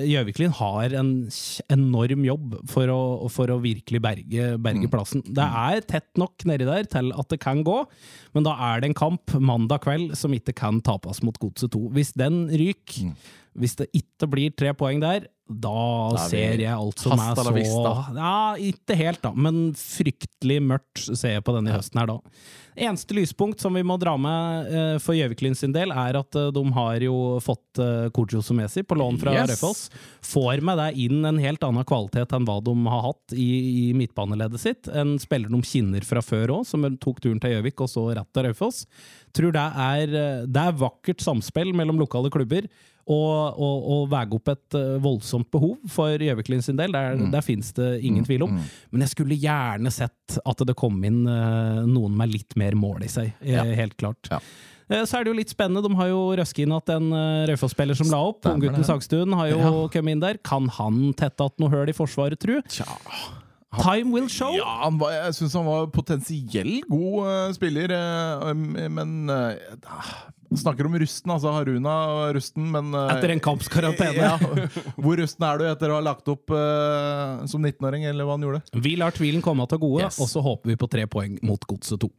Gjøviklin 0.05 0.53
har, 0.59 0.77
har 0.91 0.95
en 0.99 1.11
enorm 1.73 2.25
jobb 2.27 2.55
for 2.69 2.91
å, 2.93 3.01
for 3.33 3.51
å 3.53 3.59
virkelig 3.63 4.01
berge, 4.03 4.51
berge 4.61 4.91
plassen. 4.91 5.25
Det 5.25 5.45
er 5.45 5.81
tett 5.89 6.09
nok 6.21 6.45
nedi 6.49 6.67
der 6.69 6.85
til 6.91 7.11
at 7.17 7.33
det 7.33 7.41
kan 7.41 7.63
gå, 7.65 7.81
men 8.35 8.45
da 8.45 8.55
er 8.71 8.81
det 8.81 8.91
en 8.91 8.99
kamp 9.01 9.35
mandag 9.41 9.85
kveld 9.87 10.15
som 10.19 10.33
ikke 10.37 10.55
kan 10.57 10.81
tapes 10.85 11.23
mot 11.25 11.37
Godset 11.41 11.73
2. 11.73 11.87
Hvis 11.97 12.13
den 12.19 12.43
ryker, 12.51 13.13
hvis 13.57 13.77
det 13.81 13.89
ikke 13.97 14.29
blir 14.31 14.53
tre 14.55 14.75
poeng 14.77 15.01
der, 15.03 15.25
da 15.61 15.83
er 16.15 16.25
ser 16.31 16.63
jeg 16.63 16.71
alt 16.71 17.03
som 17.03 17.19
er 17.19 17.37
så 17.37 17.53
vista. 17.55 17.93
Ja, 18.15 18.33
ikke 18.71 18.97
helt, 18.99 19.21
da, 19.23 19.33
men 19.35 19.71
fryktelig 19.77 20.61
mørkt 20.63 21.05
ser 21.11 21.37
jeg 21.37 21.45
på 21.47 21.55
denne 21.57 21.75
høsten 21.75 22.01
her 22.01 22.11
da. 22.13 22.19
Eneste 22.81 23.13
lyspunkt 23.17 23.59
som 23.59 23.75
vi 23.75 23.81
må 23.83 23.97
dra 23.99 24.13
med 24.15 24.69
uh, 24.71 24.95
for 25.03 25.17
Gjøviklyn 25.17 25.57
sin 25.59 25.73
del, 25.75 25.91
er 25.91 26.15
at 26.21 26.37
uh, 26.39 26.47
de 26.55 26.61
har 26.71 27.03
jo 27.03 27.15
fått 27.43 27.81
uh, 27.83 28.07
Kojo 28.15 28.39
Somesi 28.45 28.85
på 28.87 28.95
lån 28.95 29.19
fra 29.19 29.33
Yes. 29.35 29.51
Raufoss. 29.51 29.81
Får 30.23 30.63
med 30.63 30.79
det 30.79 30.89
inn 31.03 31.25
en 31.27 31.41
helt 31.43 31.63
annen 31.67 31.85
kvalitet 31.87 32.31
enn 32.35 32.47
hva 32.47 32.61
de 32.63 32.75
har 32.87 33.03
hatt 33.09 33.35
i, 33.35 33.49
i 33.67 33.85
midtbaneleddet 33.97 34.63
sitt. 34.63 34.87
En 34.87 35.17
spiller 35.19 35.51
de 35.51 35.59
kjenner 35.67 36.07
fra 36.07 36.23
før 36.23 36.55
òg, 36.59 36.63
som 36.69 36.87
tok 37.03 37.19
turen 37.23 37.43
til 37.43 37.57
Gjøvik 37.57 37.83
og 37.83 37.91
så 37.91 38.07
rett 38.15 38.31
til 38.31 38.47
Raufoss. 38.47 38.85
Tror 39.35 39.53
det 39.55 39.67
er, 39.83 40.15
eh, 40.15 40.47
det 40.47 40.63
er 40.63 40.79
vakkert 40.79 41.23
samspill 41.23 41.71
mellom 41.75 41.99
lokale 42.01 42.31
klubber. 42.33 42.67
Og, 43.11 43.59
og, 43.59 43.85
og 43.95 44.03
veie 44.13 44.29
opp 44.37 44.51
et 44.53 44.75
eh, 44.79 44.95
voldsomt 45.03 45.49
behov 45.51 45.75
for 45.91 46.21
Gjøviklin 46.21 46.61
sin 46.63 46.77
del. 46.79 46.93
Der, 46.95 47.17
der 47.33 47.43
finnes 47.43 47.73
det 47.75 47.89
ingen 48.07 48.23
tvil 48.27 48.45
om. 48.47 48.59
Men 48.93 49.03
jeg 49.03 49.11
skulle 49.15 49.35
gjerne 49.41 49.91
sett 49.91 50.37
at 50.47 50.61
det 50.69 50.75
kom 50.79 50.99
inn 51.07 51.23
eh, 51.27 51.81
noen 51.89 52.15
med 52.15 52.31
litt 52.31 52.55
mer 52.61 52.77
mål 52.79 53.03
i 53.07 53.11
seg. 53.11 53.33
eh, 53.41 53.57
Ja. 53.57 53.65
Helt 53.81 53.97
klart. 53.99 54.29
Ja. 54.31 54.39
Så 55.07 55.15
er 55.17 55.23
det 55.23 55.31
jo 55.31 55.37
litt 55.37 55.51
spennende. 55.53 55.81
De 55.85 55.95
har 55.95 56.09
jo 56.11 56.21
røsket 56.35 56.65
inn 56.65 56.73
at 56.75 56.89
en 56.91 57.05
uh, 57.15 57.45
Raufoss-spiller 57.47 57.95
som 57.95 58.09
la 58.11 58.17
opp, 58.27 58.43
unggutten. 58.49 58.83
Sagstuen, 58.83 59.31
har 59.39 59.47
jo 59.47 59.59
Ja. 59.61 59.69
kommet 59.93 60.17
inn 60.17 60.23
der. 60.23 60.39
Kan 60.43 60.67
han 60.75 61.13
tette 61.15 61.45
att 61.47 61.59
noe 61.63 61.71
høl 61.71 61.87
i 61.87 61.95
forsvaret, 61.95 62.39
tru? 62.43 62.57
Tja. 62.67 62.83
Time 63.79 64.11
will 64.11 64.27
show! 64.27 64.51
Ja, 64.51 64.67
han 64.83 64.97
var, 64.99 65.13
jeg 65.15 65.37
syns 65.37 65.53
han 65.55 65.63
var 65.69 65.85
potensiell 65.95 66.81
god 66.91 67.21
uh, 67.23 67.53
spiller, 67.55 67.93
um, 68.51 68.65
men 68.91 69.13
eh, 69.31 69.55
Snakker 70.51 70.85
om 70.89 70.95
rusten, 70.99 71.31
altså 71.31 71.51
Haruna 71.55 71.93
rusten, 72.35 72.65
men 72.73 72.89
eh, 72.97 73.11
Etter 73.15 73.31
en 73.31 73.39
kampskarantene. 73.43 74.11
Ja, 74.21 74.35
hvor 74.99 75.15
rusten 75.21 75.45
er 75.47 75.61
du 75.61 75.65
etter 75.69 75.93
å 75.93 75.99
ha 75.99 76.03
lagt 76.03 76.27
opp 76.31 76.51
uh, 76.51 77.45
som 77.47 77.63
19-åring, 77.63 78.03
eller 78.09 78.27
hva 78.27 78.35
han 78.35 78.43
gjorde? 78.43 78.61
Vi 78.83 78.97
lar 78.99 79.15
tvilen 79.15 79.43
komme 79.45 79.63
til 79.71 79.79
gode, 79.81 80.03
Yes. 80.09 80.19
og 80.19 80.27
så 80.31 80.43
håper 80.43 80.73
vi 80.73 80.79
på 80.81 80.89
tre 80.91 81.05
poeng 81.11 81.37
mot 81.47 81.63
Godset 81.69 82.03
2. 82.03 82.09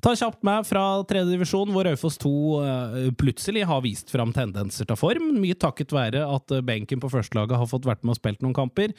Ta 0.00 0.14
kjapt 0.16 0.40
med 0.46 0.64
fra 0.64 0.82
tredjedivisjon, 1.04 1.70
hvor 1.74 1.84
Raufoss 1.84 2.16
2 2.22 2.30
eh, 2.64 3.08
plutselig 3.20 3.66
har 3.68 3.82
vist 3.84 4.08
fram 4.12 4.32
tendenser 4.32 4.88
til 4.88 4.96
form. 4.96 5.26
Mye 5.42 5.56
takket 5.60 5.92
være 5.92 6.22
at 6.24 6.54
eh, 6.56 6.62
benken 6.64 7.02
på 7.02 7.10
førstelaget 7.12 7.60
har 7.60 7.68
fått 7.68 7.88
vært 7.88 8.00
med 8.04 8.14
og 8.14 8.20
spilt 8.20 8.40
noen 8.40 8.56
kamper. 8.56 8.94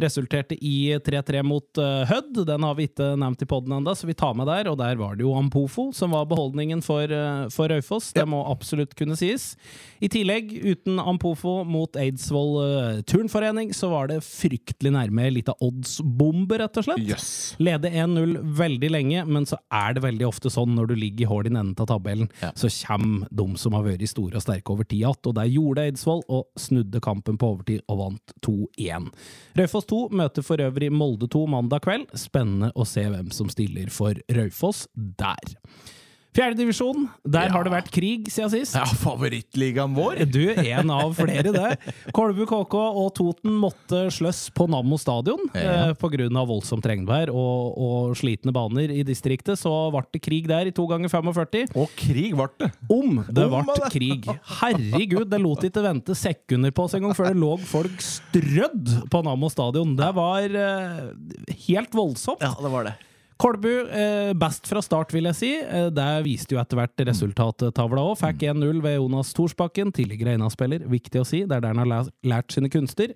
Resulterte 0.00 0.56
i 0.56 0.96
3-3 1.04 1.42
mot 1.44 1.82
eh, 1.82 2.06
Hødd. 2.08 2.40
Den 2.48 2.64
har 2.64 2.78
vi 2.78 2.88
ikke 2.88 3.10
nevnt 3.20 3.44
i 3.44 3.48
poden 3.50 3.76
ennå, 3.76 3.92
så 3.92 4.08
vi 4.08 4.16
tar 4.16 4.36
med 4.38 4.48
der. 4.48 4.70
Og 4.72 4.78
der 4.80 4.96
var 5.00 5.18
det 5.18 5.26
jo 5.26 5.34
Ampofo 5.36 5.90
som 5.96 6.16
var 6.16 6.28
beholdningen 6.30 6.80
for, 6.84 7.12
for 7.52 7.72
Raufoss. 7.72 8.12
Det 8.16 8.24
må 8.28 8.40
absolutt 8.48 8.96
kunne 8.96 9.18
sies. 9.20 9.52
I 10.00 10.08
tillegg, 10.12 10.54
uten 10.64 11.02
Ampofo 11.02 11.58
mot 11.68 12.00
Eidsvoll 12.00 13.04
turnforening, 13.08 13.74
så 13.76 13.90
var 13.92 14.08
det 14.08 14.22
fryktelig 14.24 14.94
nærme 14.96 15.28
litt 15.34 15.52
av 15.52 15.60
oddsbombe, 15.64 16.62
rett 16.62 16.80
og 16.80 16.88
slett. 16.88 17.04
Yes. 17.04 17.28
Lede 17.60 17.92
1-0 17.92 18.38
veldig 18.56 18.92
lenge, 18.92 19.28
men 19.28 19.48
så 19.48 19.60
er 19.68 19.96
det 19.96 20.06
veldig 20.06 20.28
ofte 20.28 20.45
sånn 20.52 20.74
når 20.76 20.86
du 20.88 20.94
ligger 20.96 21.26
i 21.26 21.28
hull 21.30 21.46
i 21.46 21.52
enden 21.52 21.74
av 21.78 21.86
tabellen, 21.86 22.28
Ja. 22.42 22.52
så 22.54 22.68
kommer 22.86 23.28
de 23.30 23.56
som 23.56 23.72
har 23.72 23.82
vært 23.84 24.06
store 24.08 24.36
og 24.36 24.42
sterke 24.42 24.70
over 24.72 24.84
tid 24.84 25.00
igjen. 25.00 25.26
Og 25.26 25.34
der 25.34 25.44
gjorde 25.50 25.84
Eidsvoll, 25.86 26.22
og 26.28 26.46
snudde 26.56 27.00
kampen 27.00 27.36
på 27.38 27.54
overtid 27.54 27.82
og 27.88 27.98
vant 27.98 28.32
2-1. 28.42 29.10
Raufoss 29.56 29.86
2 29.86 30.08
møter 30.10 30.42
for 30.42 30.56
øvrig 30.58 30.90
Molde 30.92 31.28
2 31.28 31.46
mandag 31.48 31.82
kveld. 31.82 32.06
Spennende 32.14 32.72
å 32.74 32.86
se 32.86 33.04
hvem 33.04 33.30
som 33.32 33.48
stiller 33.48 33.90
for 33.90 34.14
Raufoss 34.30 34.86
der. 34.96 35.56
Fjerdedivisjon, 36.36 37.06
der 37.24 37.46
Ja. 37.48 37.52
har 37.54 37.64
det 37.64 37.72
vært 37.72 37.90
krig 37.94 38.26
siden 38.28 38.50
sist. 38.52 38.74
Ja, 38.76 38.84
favorittligaen 38.84 39.94
vår! 39.96 40.18
Du, 40.28 40.42
en 40.52 40.90
av 40.92 41.14
flere, 41.16 41.48
det. 41.54 41.78
Kolbu 42.12 42.44
KK 42.46 42.74
og 42.76 43.14
Toten 43.16 43.54
måtte 43.56 44.02
sløss 44.12 44.50
på 44.52 44.66
Nammo 44.68 44.98
stadion 45.00 45.40
Ja. 45.54 45.88
eh, 45.88 45.94
pga. 45.96 46.28
voldsomt 46.46 46.84
regnvær 46.84 47.30
og, 47.32 47.78
og 47.80 48.16
slitne 48.16 48.52
baner 48.52 48.90
i 48.92 49.02
distriktet. 49.02 49.56
Så 49.56 49.72
ble 49.94 50.02
det 50.12 50.22
krig 50.22 50.46
der 50.46 50.66
i 50.68 50.74
to 50.76 50.86
ganger 50.86 51.08
45. 51.08 51.72
Og 51.74 51.88
krig 51.96 52.36
ble 52.36 52.48
det! 52.60 52.70
Om 52.92 53.24
det 53.32 53.48
ble 53.48 53.64
det. 53.72 53.90
krig! 53.96 54.28
Herregud, 54.60 55.30
det 55.30 55.40
lot 55.40 55.64
ikke 55.64 55.82
vente 55.88 56.14
sekunder 56.14 56.70
på 56.76 56.84
oss 56.84 56.94
engang 56.98 57.16
før 57.16 57.32
det 57.32 57.40
lå 57.40 57.56
folk 57.64 57.96
strødd 58.04 59.08
på 59.10 59.24
Nammo 59.24 59.48
stadion. 59.48 59.96
Det 59.96 60.12
var 60.14 60.44
eh, 60.44 61.02
helt 61.66 61.96
voldsomt. 61.96 62.44
Ja, 62.44 62.52
det 62.60 62.70
var 62.76 62.84
det. 62.90 62.94
Kolbu 63.36 63.72
eh, 63.92 64.30
best 64.38 64.68
fra 64.70 64.80
start, 64.80 65.12
vil 65.12 65.28
jeg 65.28 65.36
si. 65.36 65.50
Der 65.92 66.24
viste 66.24 66.56
jo 66.56 66.60
etter 66.62 66.80
hvert 66.80 67.02
resultattavla 67.08 68.04
òg. 68.10 68.16
Fikk 68.22 68.46
1-0 68.48 68.80
ved 68.84 68.96
Jonas 68.96 69.34
Thorsbakken, 69.36 69.92
tidligere 69.96 70.36
Eina-spiller. 70.36 70.86
Viktig 70.88 71.20
å 71.20 71.28
si, 71.28 71.42
det 71.44 71.58
er 71.58 71.66
der 71.66 71.76
han 71.76 71.84
har 71.84 72.12
lært 72.24 72.56
sine 72.56 72.72
kunster. 72.72 73.12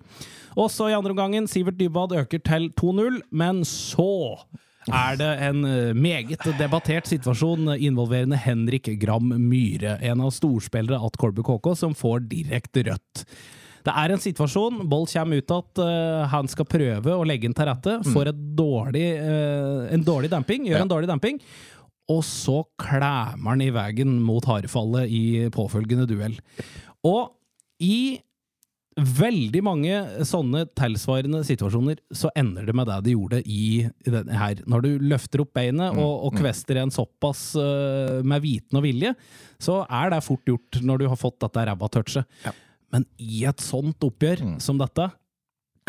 Også 0.59 0.91
i 0.91 0.97
andre 0.97 1.15
omgangen, 1.15 1.49
Sivert 1.49 1.79
Dybwad 1.79 2.13
øker 2.21 2.43
til 2.45 2.69
2-0, 2.77 3.23
men 3.33 3.63
så 3.67 4.11
er 4.89 5.17
det 5.19 5.29
en 5.45 5.65
eh, 5.67 5.93
meget 5.93 6.45
debattert 6.57 7.09
situasjon 7.09 7.75
involverende 7.77 8.39
Henrik 8.39 8.89
Gram 9.01 9.29
Myhre, 9.37 9.97
en 10.01 10.23
av 10.25 10.33
storspillere 10.33 10.97
at 11.05 11.17
Kolbu 11.21 11.43
KK, 11.45 11.73
som 11.77 11.97
får 11.97 12.25
direkte 12.31 12.87
rødt. 12.89 13.25
Det 13.85 13.93
er 13.97 14.13
en 14.13 14.21
situasjon, 14.21 14.81
Boll 14.91 15.07
kommer 15.09 15.41
ut 15.41 15.53
at 15.57 15.81
uh, 15.81 16.23
han 16.31 16.49
skal 16.51 16.67
prøve 16.69 17.15
å 17.17 17.25
legge 17.27 17.47
den 17.49 17.57
til 17.57 17.69
rette, 17.69 17.97
får 18.13 18.31
et 18.33 18.41
dårlig, 18.57 19.05
uh, 19.21 19.87
en 19.95 20.03
dårlig 20.05 20.29
damping, 20.33 20.65
gjør 20.69 20.77
Ja. 20.81 20.85
en 20.85 20.91
dårlig 20.91 21.09
damping, 21.09 21.39
og 22.11 22.23
så 22.27 22.61
klemmer 22.81 23.53
han 23.55 23.61
i 23.63 23.71
veien 23.73 24.17
mot 24.21 24.45
harefallet 24.45 25.09
i 25.09 25.23
påfølgende 25.53 26.07
duell. 26.09 26.35
Og 27.07 27.31
i 27.81 28.19
veldig 29.01 29.61
mange 29.63 29.93
sånne 30.27 30.65
tilsvarende 30.75 31.39
situasjoner 31.47 32.01
så 32.13 32.27
ender 32.37 32.65
det 32.67 32.73
med 32.75 32.89
det 32.91 32.97
de 33.05 33.13
gjorde 33.15 33.39
i 33.47 33.87
denne 34.03 34.35
her. 34.35 34.59
Når 34.67 34.83
du 34.83 34.89
løfter 35.13 35.45
opp 35.45 35.53
beinet 35.55 35.95
og, 35.95 36.25
og 36.27 36.35
kvester 36.35 36.81
en 36.81 36.91
såpass 36.91 37.53
uh, 37.55 38.19
med 38.27 38.43
viten 38.43 38.77
og 38.81 38.83
vilje, 38.85 39.13
så 39.63 39.79
er 39.87 40.11
det 40.11 40.19
fort 40.27 40.43
gjort 40.45 40.81
når 40.83 41.05
du 41.05 41.07
har 41.07 41.21
fått 41.21 41.39
dette 41.45 41.63
ræva-touchet. 41.71 42.27
Ja. 42.43 42.53
Men 42.91 43.07
i 43.17 43.43
et 43.49 43.63
sånt 43.63 44.03
oppgjør 44.07 44.45
som 44.63 44.79
dette 44.81 45.09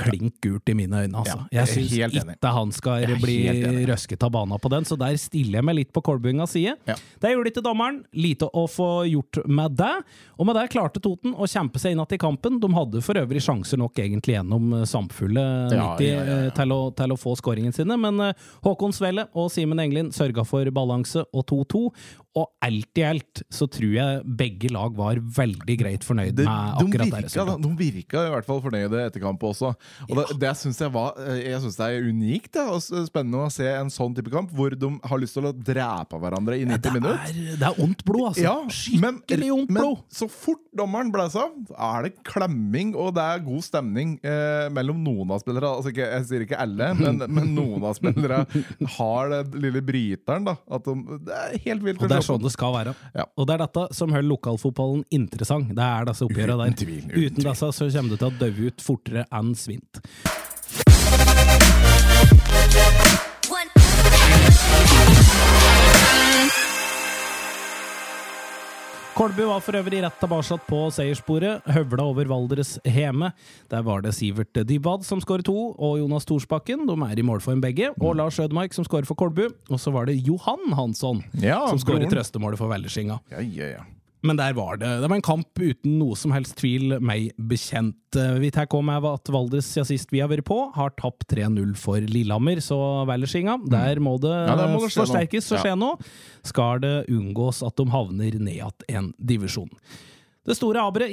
Klink 0.00 0.38
gult 0.40 0.68
i 0.68 0.74
mine 0.74 1.02
øyne, 1.04 1.18
altså. 1.20 1.34
Ja, 1.52 1.60
jeg 1.66 1.68
syns 1.68 1.92
ikke 2.16 2.50
han 2.56 2.70
skal 2.72 3.02
bli 3.20 3.34
røsket 3.90 4.22
av 4.24 4.30
bana 4.32 4.56
på 4.56 4.70
den, 4.72 4.86
så 4.88 4.96
der 4.96 5.18
stiller 5.20 5.58
jeg 5.60 5.66
meg 5.68 5.76
litt 5.76 5.90
på 5.92 6.00
Kolbungas 6.04 6.54
side. 6.56 6.78
Ja. 6.88 6.96
Det 7.20 7.32
gjorde 7.34 7.52
ikke 7.52 7.64
dommeren. 7.66 7.98
Lite 8.16 8.48
å 8.56 8.64
få 8.72 9.04
gjort 9.10 9.42
med 9.44 9.76
det. 9.76 9.90
Og 10.40 10.48
med 10.48 10.56
det 10.56 10.64
klarte 10.72 11.02
Toten 11.02 11.36
å 11.36 11.44
kjempe 11.44 11.82
seg 11.82 11.92
inn 11.92 12.00
igjen 12.00 12.16
i 12.16 12.20
kampen. 12.22 12.56
De 12.62 12.70
hadde 12.72 13.02
for 13.04 13.20
øvrig 13.20 13.44
sjanser 13.44 13.80
nok 13.82 14.00
egentlig 14.00 14.38
gjennom 14.38 14.72
eh, 14.78 14.86
samfulle 14.88 15.44
90 15.68 15.76
ja, 15.76 15.90
ja, 16.00 16.24
ja. 16.24 16.38
eh, 16.46 16.48
Til, 16.56 16.72
å, 16.72 16.80
til 16.96 17.12
å 17.12 17.20
få 17.20 17.36
skåringene 17.42 17.76
sine, 17.76 17.98
men 18.00 18.30
eh, 18.30 18.48
Håkon 18.64 18.96
Svelle 18.96 19.28
og 19.36 19.52
Simen 19.52 19.82
Englin 19.84 20.08
sørga 20.16 20.46
for 20.48 20.72
balanse 20.72 21.26
og 21.28 21.44
2-2. 21.52 21.84
Og 22.32 22.48
alt 22.64 22.96
i 22.96 23.02
alt 23.04 23.42
så 23.52 23.66
tror 23.68 23.90
jeg 23.92 24.20
begge 24.40 24.70
lag 24.72 24.94
var 24.96 25.18
veldig 25.36 25.74
greit 25.76 26.04
fornøyd 26.06 26.30
med 26.32 26.46
de, 26.46 26.46
akkurat 26.48 27.04
det 27.04 27.08
virka, 27.10 27.26
resultatet. 27.26 27.64
de 27.66 27.90
virka 27.92 28.22
i 28.24 28.30
hvert 28.32 28.46
fall 28.48 28.62
fornøyde 28.64 29.02
etter 29.04 29.20
kamp 29.20 29.44
også. 29.44 29.72
Og 30.08 30.14
det, 30.16 30.24
det 30.40 30.52
syns 30.56 30.80
jeg 30.80 30.94
var 30.94 31.18
Jeg 31.36 31.60
synes 31.60 31.76
det 31.76 31.88
er 31.88 32.08
unikt 32.08 32.54
da, 32.56 32.64
og 32.72 32.80
spennende 32.80 33.42
å 33.44 33.52
se 33.52 33.68
en 33.68 33.92
sånn 33.92 34.16
type 34.16 34.32
kamp, 34.32 34.52
hvor 34.56 34.72
de 34.72 34.90
har 35.10 35.20
lyst 35.20 35.36
til 35.36 35.50
å 35.50 35.52
drepe 35.52 36.20
hverandre 36.22 36.56
i 36.56 36.64
90 36.70 36.88
ja, 36.88 36.94
minutter. 36.96 37.28
er, 37.28 37.60
det 37.60 37.68
er 37.68 37.82
ondt 37.84 38.04
blod, 38.08 38.30
altså. 38.30 38.46
Ja, 38.46 38.56
men, 39.02 39.20
Skikkelig 39.20 39.52
ondt 39.58 39.76
men 39.76 39.92
så 40.12 40.30
fort 40.32 40.64
dommeren 40.72 41.12
blåser 41.12 41.44
av, 41.44 41.76
er 41.92 42.08
det 42.08 42.14
klemming, 42.24 42.94
og 42.96 43.12
det 43.18 43.26
er 43.28 43.44
god 43.44 43.66
stemning 43.66 44.16
eh, 44.24 44.70
mellom 44.72 45.04
noen 45.04 45.36
av 45.36 45.44
spillere. 45.44 45.68
Altså 45.68 45.92
ikke, 45.92 46.08
jeg 46.16 46.28
sier 46.30 46.46
ikke 46.46 46.60
alle, 46.64 46.92
men, 46.96 47.20
men 47.28 47.52
noen 47.52 47.84
av 47.84 47.96
spillere 48.00 48.42
har 48.96 49.32
den 49.36 49.60
lille 49.66 49.84
bryteren. 49.84 50.48
da 50.48 50.56
At 50.72 50.88
de, 50.88 51.20
Det 51.28 51.36
er 51.36 51.56
helt 51.68 51.84
vilt. 51.84 52.00
Og 52.00 52.08
det 52.08 52.21
er 52.22 52.28
sånn 52.30 52.42
det 52.42 52.52
skal 52.54 52.74
være. 52.76 52.94
Ja. 53.18 53.26
Og 53.36 53.48
det 53.48 53.56
er 53.56 53.64
dette 53.66 53.86
som 53.98 54.14
holder 54.14 54.30
lokalfotballen 54.30 55.04
interessant. 55.14 55.74
Det 55.76 55.88
er 55.88 56.08
disse 56.08 56.28
oppgjørene 56.28 56.62
Uten 56.62 56.72
der. 56.72 56.78
tvil, 56.84 57.04
uten 57.10 57.42
Uten 57.42 57.50
disse 57.50 57.72
så 57.74 57.90
kommer 57.90 58.14
det 58.14 58.22
til 58.22 58.30
å 58.30 58.38
dø 58.40 58.50
ut 58.68 58.86
fortere 58.86 59.26
enn 59.32 59.52
svint. 59.58 60.02
Kolbu 69.12 69.44
var 69.44 69.60
for 69.60 69.76
øvrig 69.76 69.98
rett 70.00 70.14
tilbake 70.22 70.56
på 70.64 70.78
seierssporet, 70.96 71.66
høvla 71.68 72.06
over 72.08 72.30
Valdres 72.30 72.78
Heme. 72.88 73.28
Der 73.68 73.84
var 73.84 74.00
det 74.00 74.14
Sivert 74.16 74.56
Dybwad 74.56 75.04
som 75.04 75.20
skårer 75.20 75.44
to, 75.44 75.56
og 75.76 75.98
Jonas 76.00 76.24
Thorsbakken. 76.24 76.86
De 76.88 76.96
er 77.04 77.20
i 77.20 77.24
målform 77.26 77.60
begge. 77.60 77.90
Og 78.00 78.16
Lars 78.16 78.40
Ødemark 78.40 78.72
som 78.72 78.86
skårer 78.88 79.04
for 79.04 79.18
Kolbu. 79.20 79.50
Og 79.68 79.80
så 79.82 79.92
var 79.92 80.08
det 80.08 80.16
Johan 80.24 80.72
Hansson 80.78 81.20
Ja, 81.44 81.60
som 81.68 81.80
skårer 81.82 82.08
trøstemålet 82.08 82.60
for 82.60 82.72
Vellerskinga. 82.72 83.20
Ja, 83.34 83.44
ja, 83.44 83.74
ja. 83.76 83.84
Men 84.22 84.36
der 84.38 84.52
var 84.54 84.76
det 84.78 84.86
Det 85.02 85.08
var 85.10 85.16
en 85.18 85.24
kamp 85.26 85.58
uten 85.58 85.96
noe 85.98 86.14
som 86.18 86.30
helst 86.30 86.54
tvil 86.60 86.98
meg 87.02 87.32
bekjent. 87.36 87.96
Vi 88.38 88.50
tar 88.54 88.68
med 88.70 88.84
meg 89.02 89.04
at 89.08 89.30
Valdres 89.34 89.66
siden 89.72 89.88
sist 89.88 90.12
vi 90.12 90.20
har 90.22 90.28
vært 90.30 90.44
på, 90.46 90.58
har 90.76 90.90
tapt 90.94 91.26
3-0 91.32 91.74
for 91.80 91.98
Lillehammer. 92.00 92.60
Så 92.62 92.78
Vellerskinga, 93.08 93.58
der 93.68 93.98
må 93.98 94.18
det, 94.20 94.30
Mm. 94.30 94.48
Ja, 94.48 94.56
der 94.56 94.68
må 94.74 94.80
det 94.84 94.92
forsterkes 94.94 95.50
og 95.52 95.58
skje 95.64 95.74
noe. 95.78 95.98
Skal 96.44 96.78
det 96.80 96.94
unngås 97.10 97.62
at 97.66 97.74
de 97.76 97.86
havner 97.90 98.38
ned 98.38 98.54
igjen 98.54 98.72
en 98.88 99.12
divisjon. 99.18 99.70
Det 100.44 100.56
store 100.58 100.80
aberet 100.82 101.10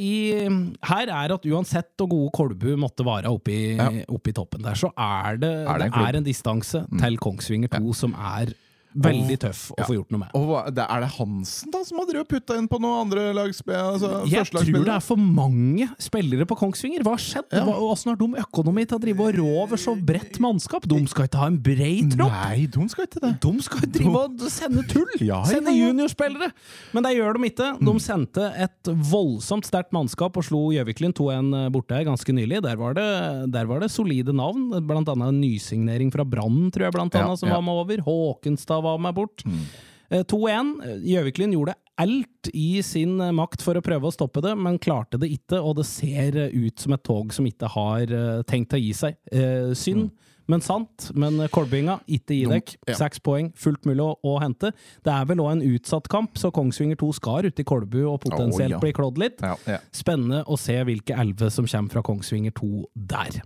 her 0.81 1.05
er 1.13 1.33
at 1.35 1.43
uansett 1.45 1.91
hvor 2.01 2.09
gode 2.09 2.31
Kolbu 2.33 2.71
måtte 2.81 3.05
være 3.05 3.29
oppe 3.29 3.51
i, 3.53 3.75
Ja. 3.77 3.89
oppe 4.09 4.29
i 4.29 4.33
toppen 4.33 4.61
der, 4.61 4.73
så 4.73 4.89
er 4.97 5.37
det, 5.37 5.67
Er 5.67 5.77
det 5.77 5.85
en 5.85 5.91
det? 5.91 5.97
Mm. 5.99 6.05
er 6.07 6.15
en 6.17 6.23
distanse 6.23 6.85
til 6.99 7.17
Kongsvinger 7.17 7.69
2 7.69 7.93
som 7.93 8.13
er 8.13 8.53
veldig 8.95 9.37
tøff 9.39 9.71
å 9.71 9.79
Ja. 9.79 9.85
få 9.85 9.95
gjort 9.99 10.11
noe 10.11 10.19
med. 10.23 10.29
Og 10.33 10.47
hva, 10.49 10.61
det, 10.73 10.85
Er 10.89 11.01
det 11.01 11.09
Hansen 11.17 11.71
da 11.71 11.83
som 11.83 11.97
har 11.99 12.23
putta 12.25 12.57
inn 12.57 12.67
på 12.67 12.79
noen 12.81 13.05
andre 13.05 13.33
lagspill? 13.33 13.75
Altså, 13.75 14.25
Jeg 14.29 14.45
tror 14.49 14.85
det 14.85 14.93
er 14.95 14.99
for 14.99 15.15
mange 15.17 15.89
spillere 15.99 16.45
på 16.45 16.57
Kongsvinger. 16.57 17.03
Hva 17.03 17.13
har 17.13 17.21
skjedd? 17.21 17.45
Ja. 17.53 17.65
Åssen 17.65 18.09
har 18.11 18.17
de 18.17 18.27
økonomi 18.41 18.87
til 18.87 18.97
å 18.97 19.01
drive 19.01 19.19
og 19.19 19.35
rå 19.35 19.63
over 19.63 19.77
så 19.77 19.93
bredt 19.95 20.39
mannskap? 20.39 20.87
De 20.87 20.97
skal 21.07 21.27
ikke 21.27 21.37
ha 21.37 21.47
en 21.47 21.57
brei 21.61 22.01
tropp! 22.09 22.31
Nei, 22.31 22.65
de 22.65 22.87
skal 22.89 23.05
ikke 23.05 23.21
det. 23.21 23.33
De 23.41 23.61
skal 23.61 23.79
drive 23.89 24.15
og 24.25 24.39
sende 24.49 24.83
tull! 24.89 25.05
Ja, 25.21 25.43
Sende 25.45 25.71
juniorspillere! 25.75 26.51
Men 26.93 27.03
det 27.03 27.13
gjør 27.17 27.37
de 27.37 27.49
ikke. 27.51 27.69
De 27.79 27.99
sendte 27.99 28.49
et 28.57 28.83
voldsomt 29.09 29.65
sterkt 29.69 29.91
mannskap 29.95 30.35
og 30.37 30.43
slo 30.45 30.69
Gjøviklin 30.73 31.13
2-1 31.13 31.71
borte 31.73 32.01
ganske 32.05 32.33
nylig. 32.33 32.61
Der 32.65 32.75
var, 32.79 32.93
det, 32.97 33.51
der 33.53 33.65
var 33.69 33.79
det 33.81 33.91
solide 33.91 34.33
navn, 34.33 34.69
blant 34.85 35.07
annet 35.09 35.29
en 35.29 35.41
nysignering 35.41 36.11
fra 36.11 36.25
Brann, 36.25 36.69
tror 36.71 36.87
jeg, 36.89 36.93
blant 36.95 37.15
annet, 37.15 37.39
som 37.39 37.49
var 37.49 37.61
med 37.61 37.73
over. 37.83 37.97
Håkenstad 38.05 38.78
var 38.85 38.99
med 39.01 39.15
bort. 39.17 39.45
Mm. 39.45 39.67
2-1. 40.09 40.69
Gjøviklin 41.05 41.53
gjorde 41.53 41.75
alt 41.99 42.49
i 42.53 42.79
sin 42.85 43.19
eh, 43.21 43.35
makt 43.35 43.63
for 43.65 43.77
å 43.77 43.83
prøve 43.83 44.09
å 44.09 44.13
stoppe 44.13 44.43
det, 44.45 44.55
men 44.59 44.79
klarte 44.81 45.19
det 45.21 45.31
ikke, 45.35 45.59
og 45.59 45.79
det 45.81 45.87
ser 45.89 46.37
eh, 46.39 46.55
ut 46.55 46.79
som 46.79 46.95
et 46.95 47.05
tog 47.05 47.35
som 47.35 47.47
ikke 47.49 47.69
har 47.75 48.15
eh, 48.15 48.41
tenkt 48.49 48.75
å 48.75 48.79
gi 48.79 48.93
seg. 48.95 49.19
Eh, 49.33 49.71
Synd, 49.77 50.09
men 50.49 50.63
sant. 50.65 51.09
Men 51.19 51.43
Kolbynga, 51.53 51.99
ikke 52.09 52.37
gi 52.37 52.47
dekk. 52.49 52.73
Ja. 52.89 52.95
Seks 53.03 53.21
poeng, 53.21 53.51
fullt 53.59 53.85
mulig 53.85 54.01
å, 54.01 54.15
å 54.25 54.37
hente. 54.41 54.71
Det 55.05 55.13
er 55.13 55.27
vel 55.29 55.43
òg 55.43 55.51
en 55.57 55.65
utsatt 55.75 56.09
kamp, 56.09 56.39
så 56.41 56.49
Kongsvinger 56.55 56.97
2 56.99 57.11
skal 57.19 57.49
ut 57.51 57.61
i 57.61 57.67
Kolbu 57.67 57.99
og 58.01 58.21
potensielt 58.23 58.71
oh, 58.71 58.77
ja. 58.79 58.81
bli 58.81 58.95
klådd 58.97 59.21
litt. 59.21 59.43
Ja. 59.45 59.81
Spennende 59.93 60.41
å 60.49 60.57
se 60.57 60.79
hvilke 60.87 61.19
elve 61.19 61.51
som 61.53 61.69
kommer 61.69 61.99
fra 61.99 62.05
Kongsvinger 62.07 62.55
2 62.57 62.71
der. 63.11 63.43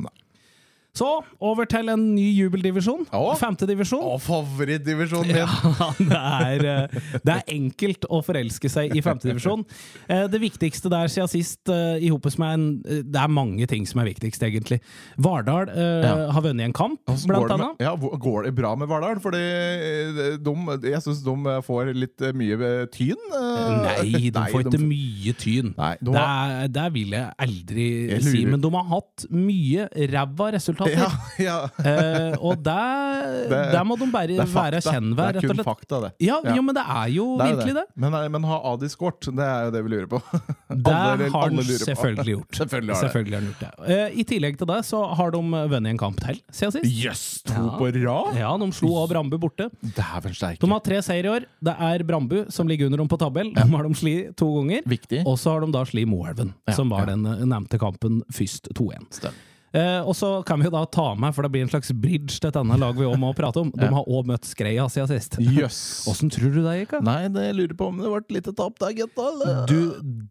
Så 0.94 1.08
over 1.42 1.66
til 1.66 1.88
en 1.90 2.02
ny 2.14 2.28
jubeldivisjon. 2.38 3.08
Femtedivisjon. 3.40 4.04
Favorittdivisjonen 4.22 5.26
min! 5.26 5.40
Ja, 5.44 5.88
det 5.98 6.20
er, 6.20 6.66
eh, 6.70 7.06
det 7.26 7.34
er 7.34 7.48
enkelt 7.56 8.06
å 8.14 8.20
forelske 8.26 8.70
seg 8.70 8.94
i 8.94 9.02
femtedivisjon. 9.02 9.64
Det 10.06 10.40
viktigste 10.44 10.92
der 10.94 11.10
siden 11.10 11.32
sist, 11.32 11.64
eh, 11.74 11.98
i 12.06 12.12
hopes 12.14 12.38
med 12.42 12.54
en 12.54 12.66
eh, 12.86 13.00
Det 13.10 13.18
er 13.24 13.32
mange 13.34 13.66
ting 13.72 13.88
som 13.90 14.04
er 14.04 14.12
viktigst, 14.12 14.46
egentlig. 14.46 14.78
Vardal 15.18 15.72
eh, 15.74 16.06
Ja. 16.06 16.12
har 16.36 16.46
vunnet 16.46 16.68
en 16.70 16.76
kamp, 16.78 17.02
blant 17.08 17.48
det 17.50 17.56
annet. 17.58 17.74
med, 17.80 17.88
ja, 17.88 17.96
går 18.28 18.46
det 18.50 18.54
bra 18.62 18.76
med 18.78 18.92
Vardal? 18.94 19.18
Fordi 19.24 19.42
eh, 19.42 20.38
de, 20.46 20.56
jeg 20.92 21.02
syns 21.08 21.24
de 21.26 21.36
får 21.66 21.90
litt 21.98 22.22
eh, 22.30 22.36
mye 22.38 22.60
eh, 22.70 22.86
tyn. 22.94 23.18
eh. 23.34 23.74
Nei, 23.82 24.30
de 24.30 24.46
får 24.54 24.68
ikke 24.68 24.76
de- 24.78 24.84
mye 24.94 25.34
tyn. 25.42 25.74
Nei, 25.82 25.96
de 26.04 26.14
Det, 26.14 26.22
har, 26.22 26.56
er, 26.68 26.72
det 26.78 26.86
vil 27.00 27.18
jeg 27.18 27.34
aldri 27.50 27.90
Jeg 28.14 28.28
si, 28.30 28.46
men 28.46 28.62
de 28.62 28.74
har 28.78 28.88
hatt 28.94 29.26
mye 29.34 29.90
ræva 30.14 30.52
resultater. 30.54 30.82
Ja, 30.92 31.10
ja. 31.40 31.58
Eh, 31.84 32.36
og 32.40 32.62
der, 32.64 33.48
Det- 33.54 33.72
der 33.74 33.84
må 33.88 33.98
de 34.00 34.08
bare 34.12 34.38
være 34.48 34.82
kjennvær, 34.84 35.34
Det 35.38 35.44
er 35.44 35.54
kun 35.54 35.64
fakta, 35.66 36.00
det. 36.04 36.12
Ja, 36.26 36.40
Ja. 36.44 36.56
jo, 36.56 36.62
men 36.62 36.76
det 36.76 36.84
er 36.84 37.08
jo 37.14 37.38
Det 37.38 37.46
er 37.48 37.56
virkelig 37.56 37.76
det. 37.80 37.86
Men, 37.96 38.12
nei, 38.12 38.28
men 38.28 38.44
har 38.44 38.62
Adi 38.74 38.90
skåret? 38.92 39.30
Det 39.30 39.46
er 39.48 39.66
jo 39.68 39.72
det 39.72 39.84
vi 39.86 39.90
lurer 39.96 40.08
på. 40.12 40.22
Det 40.74 40.94
har 40.94 41.18
han 41.50 41.58
selvfølgelig 41.64 42.26
gjort. 42.36 42.52
Selvfølgelig 42.58 42.96
har. 42.96 43.02
Selvfølgelig 43.08 43.38
han 43.40 43.48
gjort 43.52 43.60
det. 43.64 43.72
Eh, 43.94 44.20
I 44.20 44.24
tillegg 44.24 44.58
til 44.58 44.68
det 44.68 44.80
så 44.86 45.04
har 45.16 45.32
de 45.32 45.42
vunnet 45.44 45.90
en 45.94 45.98
kamp 46.02 46.20
til 46.24 46.40
siden 46.52 46.72
sist. 46.78 46.90
Jøss, 47.04 47.26
to 47.48 47.54
Ja. 47.54 47.78
på 47.78 47.92
rad? 47.94 48.36
Ja, 48.40 48.52
de 48.58 48.72
slo 48.74 48.96
av 49.04 49.10
Brambu 49.10 49.38
borte. 49.38 49.70
De 49.84 50.02
har 50.02 50.80
tre 50.84 51.02
seier 51.06 51.26
i 51.26 51.30
år. 51.30 51.46
Det 51.64 51.76
er 51.80 52.04
Brambu 52.04 52.46
som 52.52 52.68
ligger 52.68 52.86
under 52.90 52.98
dem 53.04 53.08
på 53.08 53.18
tabell. 53.22 53.54
De 53.54 53.62
har 53.70 53.84
de 53.84 53.94
sli 53.94 54.16
to 54.36 54.50
ganger. 54.60 54.82
Og 55.26 55.38
så 55.38 55.52
har 55.54 55.62
de 55.62 55.72
da 55.72 55.84
sli 55.86 56.06
Moelven, 56.10 56.54
som 56.74 56.90
var 56.90 57.06
den 57.06 57.26
eh, 57.26 57.46
nevnte 57.46 57.80
kampen 57.80 58.22
først 58.34 58.70
2-1. 58.74 59.32
Eh, 59.74 60.06
og 60.06 60.14
så 60.14 60.28
kan 60.46 60.62
vi 60.62 60.68
jo 60.68 60.72
da 60.76 60.84
ta 60.86 61.08
med, 61.18 61.34
for 61.34 61.42
det 61.46 61.50
blir 61.56 61.64
en 61.66 61.72
slags 61.72 61.90
bridge 61.98 62.38
til 62.38 62.52
annet 62.62 62.78
lag 62.82 62.94
vi 62.94 63.08
også 63.08 63.20
må 63.24 63.32
prate 63.34 63.62
om. 63.64 63.72
De 63.74 63.88
har 63.90 64.06
òg 64.06 64.28
møtt 64.30 64.46
Skreia 64.46 64.86
siden 64.94 65.10
sist. 65.10 65.40
Jøss. 65.42 65.80
Åssen 66.12 66.30
tror 66.34 66.54
du 66.54 66.60
det 66.62 66.76
gikk? 66.84 66.94
Nei, 67.06 67.24
det 67.34 67.48
lurer 67.58 67.74
på 67.80 67.88
om 67.90 67.98
det 67.98 68.12
ble 68.12 68.22
et 68.22 68.36
lite 68.38 68.54
tap 68.60 68.78
der, 68.84 68.94
gutta. 69.02 69.30
Du, 69.70 69.80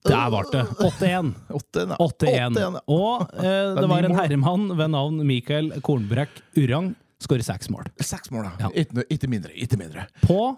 der 0.07 0.31
ble 0.31 0.43
det. 0.53 0.65
8-1. 0.79 1.33
8-1. 1.51 1.91
ja. 1.95 1.99
8-1. 1.99 1.99
8-1, 1.99 2.61
ja. 2.63 2.71
Og 2.87 3.27
eh, 3.43 3.75
det 3.83 3.89
var 3.91 4.09
en 4.11 4.19
herremann 4.21 4.69
ved 4.79 4.95
navn 4.95 5.23
Mikael 5.27 5.73
Kornbrekk 5.83 6.39
Urang. 6.63 6.93
Skårer 7.23 7.45
seks 7.47 7.69
mål. 7.71 7.87
Seks 8.03 8.33
mål, 8.35 8.49
da. 8.59 8.71
Ikke, 8.75 9.05
ikke 9.15 9.29
mindre. 9.31 9.53
Ikke 9.55 9.77
mindre. 9.79 10.09
På 10.25 10.57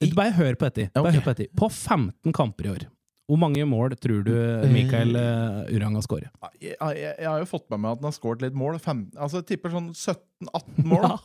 i- 0.00 0.12
Bare 0.16 0.32
hør 0.32 0.56
på 0.56 0.68
dette. 0.70 0.86
Ja, 0.96 1.02
etter. 1.12 1.48
På 1.56 1.68
15 1.68 2.32
kamper 2.36 2.68
i 2.68 2.72
år. 2.72 2.86
Hvor 3.26 3.40
mange 3.42 3.64
mål 3.66 3.96
tror 3.98 4.20
du 4.22 4.34
Mikael 4.70 5.16
eh, 5.18 5.74
Urang 5.74 5.96
har 5.98 6.04
skåret? 6.06 6.30
Jeg, 6.62 6.76
jeg, 6.78 7.14
jeg 7.18 7.26
har 7.26 7.40
jo 7.42 7.48
fått 7.50 7.66
med 7.72 7.82
meg 7.82 7.96
at 7.96 8.04
han 8.04 8.08
har 8.12 8.14
skåret 8.14 8.44
litt 8.46 8.54
mål. 8.54 8.78
Fem, 8.82 9.00
altså, 9.18 9.40
jeg 9.42 9.48
tipper 9.50 9.74
sånn 9.74 9.88
17-18 9.90 10.86
mål, 10.86 11.16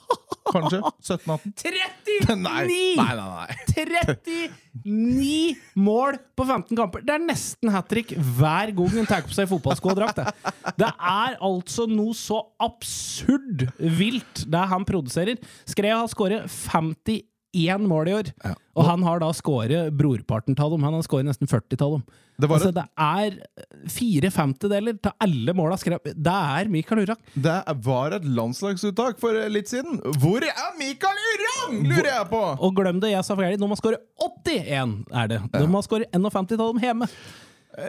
kanskje. 0.49 0.81
17-18. 1.05 1.53
39! 1.61 2.17
Nei, 2.41 2.65
nei, 2.97 3.13
nei. 3.17 3.27
nei. 3.37 4.47
39 4.81 5.77
mål 5.83 6.17
på 6.37 6.45
15 6.47 6.77
kamper! 6.79 7.05
Det 7.05 7.13
er 7.15 7.23
nesten 7.23 7.71
hat 7.73 7.89
trick 7.91 8.13
hver 8.17 8.73
gang 8.77 8.93
han 8.97 9.09
tar 9.09 9.25
på 9.27 9.37
seg 9.37 9.49
fotballskodrakt. 9.51 10.21
Det. 10.21 10.53
det 10.81 10.89
er 10.89 11.37
altså 11.37 11.85
noe 11.89 12.17
så 12.17 12.41
absurd 12.61 13.67
vilt, 13.77 14.45
det 14.49 14.63
han 14.73 14.87
produserer. 14.89 15.41
Skrea 15.69 16.01
har 16.01 16.09
skåret 16.11 16.49
51 16.49 17.27
mål 17.53 18.07
i 18.07 18.13
år, 18.13 18.31
Ja. 18.45 18.53
og 18.75 18.85
han 18.85 19.01
har 19.03 19.19
da 19.19 19.31
skåret 19.31 19.91
brorparten 19.97 20.57
av 20.59 20.71
dem. 20.71 20.83
Han 20.83 20.93
har 20.93 21.01
skåret 21.01 21.25
nesten 21.25 21.47
40 21.47 21.81
av 21.81 21.91
dem. 21.91 22.03
Det 22.39 22.49
altså, 22.49 22.69
et- 22.69 22.75
det 22.75 22.85
er 22.97 23.87
fire 23.87 24.31
femtedeler 24.31 24.97
av 25.05 25.13
alle 25.19 25.53
måla 25.53 25.77
skrevet. 25.77 26.15
Det 26.15 26.31
er 26.31 26.65
Mikael 26.69 27.01
Urang. 27.05 27.17
Det 27.35 27.63
var 27.83 28.13
et 28.13 28.23
landslagsuttak 28.23 29.19
for 29.19 29.33
litt 29.49 29.67
siden. 29.67 29.99
Hvor 30.17 30.41
er 30.41 30.77
Mikael 30.79 31.15
Urang, 31.35 31.83
lurer 31.83 32.05
jeg 32.05 32.29
på! 32.29 32.59
Og 32.61 32.75
glem 32.75 32.99
det, 32.99 33.11
jeg 33.11 33.23
sa 33.25 33.35
feil. 33.35 33.57
De 33.57 33.67
har 33.67 33.75
skåret 33.75 33.99
81, 34.17 35.05
er 35.13 35.27
det. 35.27 35.41
De 35.51 35.67
har 35.67 35.81
skåret 35.83 36.09
51 36.11 36.59
av 36.59 36.73
dem 36.73 36.79
hjemme. 36.81 37.07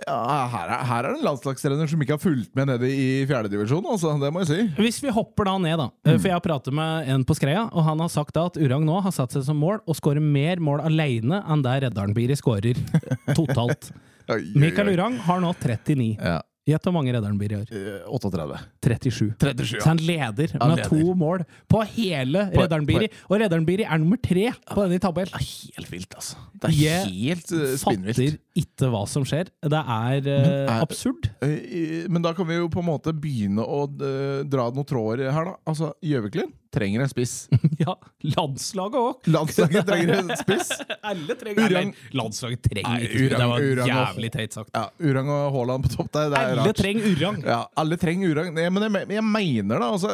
Ja, 0.06 0.18
her, 0.52 0.68
er, 0.70 0.84
her 0.86 1.04
er 1.04 1.08
det 1.10 1.18
en 1.18 1.24
landslagstrener 1.26 1.88
som 1.90 2.02
ikke 2.04 2.14
har 2.14 2.22
fulgt 2.22 2.52
med 2.54 2.68
nede 2.70 2.86
i 2.92 3.06
fjerdedivisjon, 3.26 3.82
altså. 3.90 4.12
Det 4.22 4.30
må 4.32 4.44
jeg 4.44 4.50
si. 4.52 4.60
Hvis 4.78 5.00
vi 5.02 5.10
hopper 5.14 5.48
da 5.50 5.56
ned, 5.58 5.74
da. 5.80 5.88
Mm. 6.06 6.20
For 6.20 6.28
jeg 6.30 6.36
har 6.36 6.44
pratet 6.44 6.76
med 6.78 7.10
en 7.16 7.24
på 7.26 7.34
Skreia, 7.38 7.64
og 7.72 7.82
han 7.88 7.98
har 8.04 8.12
sagt 8.14 8.36
da 8.38 8.46
at 8.50 8.60
Urang 8.62 8.86
nå 8.86 9.00
har 9.02 9.14
satt 9.16 9.34
seg 9.34 9.42
som 9.48 9.58
mål 9.58 9.82
å 9.90 9.96
skåre 9.98 10.22
mer 10.22 10.62
mål 10.62 10.84
alene 10.86 11.42
enn 11.50 11.66
der 11.66 11.82
Reddaren-Biri 11.88 12.38
skårer 12.38 12.78
totalt. 13.38 13.90
Oi, 14.30 14.38
oi, 14.38 14.40
Mikael. 14.68 14.94
Urang 14.94 15.18
har 15.26 15.42
nå 15.42 15.50
39. 15.58 16.14
Ja. 16.22 16.38
Gjett 16.62 16.84
hvor 16.86 16.92
mange 16.94 17.10
Reddaren-Biri 17.10 17.56
har. 17.58 17.70
eh, 17.74 18.04
38. 18.06 18.58
37. 18.86 19.32
37, 19.42 19.80
Så 19.82 19.88
han 19.88 19.98
leder 19.98 20.52
Han 20.60 20.70
med 20.70 20.78
leder. 20.78 20.90
to 20.92 21.14
mål 21.18 21.42
på 21.66 21.80
hele 21.96 22.44
Reddaren-Biri. 22.54 23.08
Og 23.26 23.40
Reddaren-Biri 23.42 23.82
er 23.82 23.98
nummer 23.98 24.20
tre 24.22 24.44
på 24.70 24.84
denne 24.84 25.00
tabellen. 25.02 25.34
Det 25.34 25.42
er 25.42 25.74
helt 25.80 25.90
vilt, 25.90 26.14
altså. 26.20 26.38
Det 26.62 26.70
er 26.70 27.02
helt 27.10 27.50
uh, 27.50 27.64
spinnvilt. 27.82 28.38
Ikke 28.58 28.88
hva 28.92 29.04
som 29.08 29.24
skjer. 29.24 29.48
Det 29.64 29.78
er, 29.80 30.18
uh, 30.20 30.24
Men 30.26 30.56
er- 30.68 30.82
absurd. 30.84 31.30
Eh, 31.40 32.06
Men 32.12 32.22
da 32.22 32.34
kan 32.36 32.46
vi 32.46 32.58
jo 32.60 32.68
på 32.68 32.82
en 32.82 32.90
måte 32.90 33.12
begynne 33.16 33.64
å 33.64 33.84
eh, 33.88 34.42
dra 34.44 34.66
noen 34.70 34.84
tråder 34.88 35.30
her, 35.32 35.44
da. 35.52 35.54
Altså, 35.66 35.92
Gjøviklin 36.04 36.50
trenger 36.72 37.02
en 37.04 37.08
spiss. 37.12 37.48
Ja, 37.82 37.96
landslaget 38.22 38.94
òg. 38.94 39.24
Landslaget 39.34 39.86
trenger 39.88 40.12
en 40.20 40.28
spiss. 40.38 40.68
Alle 41.10 41.34
trenger 41.40 41.64
Urang- 41.64 41.90
Eller, 41.90 42.12
Landslaget 42.14 42.62
trenger 42.62 42.92
Nei, 42.92 43.08
urang, 43.24 43.40
det. 43.40 43.48
Var 43.50 43.64
Urang 43.72 43.88
jævlig 43.90 44.30
teit 44.36 44.54
sagt. 44.54 44.70
Ja, 44.76 44.84
Urang 45.02 45.28
og 45.34 45.48
Haaland 45.56 45.82
på 45.88 45.90
topp 45.96 46.12
der, 46.14 46.28
det 46.30 46.38
er 46.38 46.52
Alle 46.52 46.66
rart. 46.68 46.78
trenger 46.78 47.08
Urang. 47.16 47.40
Ja, 47.48 47.58
alle 47.82 47.98
trenger 47.98 48.30
Urang. 48.36 48.52
Nei, 48.54 48.68
men 48.70 48.86
jeg, 48.86 49.08
jeg 49.16 49.24
mener 49.26 49.82
da, 49.82 49.88
altså 49.96 50.12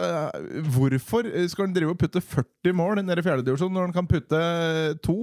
Hvorfor 0.73 1.29
skal 1.53 1.67
han 1.69 1.75
drive 1.77 1.93
og 1.93 1.99
putte 2.01 2.23
40 2.25 2.75
mål 2.81 3.03
nede 3.03 3.21
i 3.21 3.27
fjerdedivisjon 3.27 3.75
når 3.75 3.89
han 3.91 3.97
kan 3.99 4.09
putte 4.11 4.41
to 5.05 5.17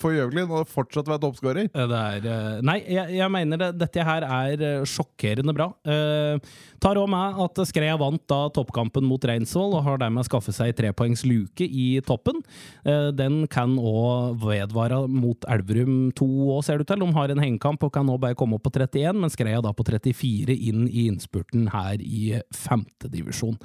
for 0.00 0.14
Gjøviklin 0.14 0.54
og 0.60 0.68
fortsatt 0.70 1.10
være 1.10 1.22
toppskårer? 1.26 1.70
Det 1.74 2.00
er 2.04 2.30
Nei, 2.66 2.78
jeg, 2.90 3.14
jeg 3.18 3.32
mener 3.32 3.60
det, 3.60 3.70
dette 3.80 4.04
her 4.06 4.24
er 4.26 4.64
eh, 4.66 4.88
sjokkerende 4.88 5.54
bra. 5.56 5.70
Uh, 5.86 6.40
tar 6.82 6.98
òg 7.00 7.08
med 7.12 7.38
at 7.44 7.60
Skreia 7.68 7.96
vant 8.00 8.22
da 8.30 8.40
toppkampen 8.54 9.06
mot 9.06 9.24
Reinsvoll 9.26 9.76
og 9.78 9.84
har 9.86 10.00
dermed 10.02 10.26
skaffet 10.28 10.56
seg 10.56 10.74
trepoengs 10.78 11.24
luke 11.28 11.64
i 11.64 11.86
toppen. 12.06 12.42
Eh, 12.84 13.10
den 13.16 13.44
kan 13.52 13.76
òg 13.78 14.40
vedvare 14.44 15.02
mot 15.10 15.48
Elverum 15.50 16.10
2 16.18 16.28
òg, 16.56 16.60
ser 16.66 16.80
du 16.80 16.88
til. 16.88 17.04
De 17.04 17.10
har 17.16 17.32
en 17.32 17.42
hengekamp 17.44 17.86
og 17.86 17.94
kan 17.94 18.08
nå 18.08 18.18
bare 18.20 18.38
komme 18.38 18.58
opp 18.58 18.66
på 18.68 18.74
31, 18.74 19.22
men 19.22 19.32
Skreia 19.32 19.62
da 19.64 19.74
på 19.76 19.86
34 19.86 20.56
inn 20.70 20.86
i 20.88 21.08
innspurten 21.08 21.70
her 21.74 22.02
i 22.02 22.40
femtedivisjon. 22.56 23.58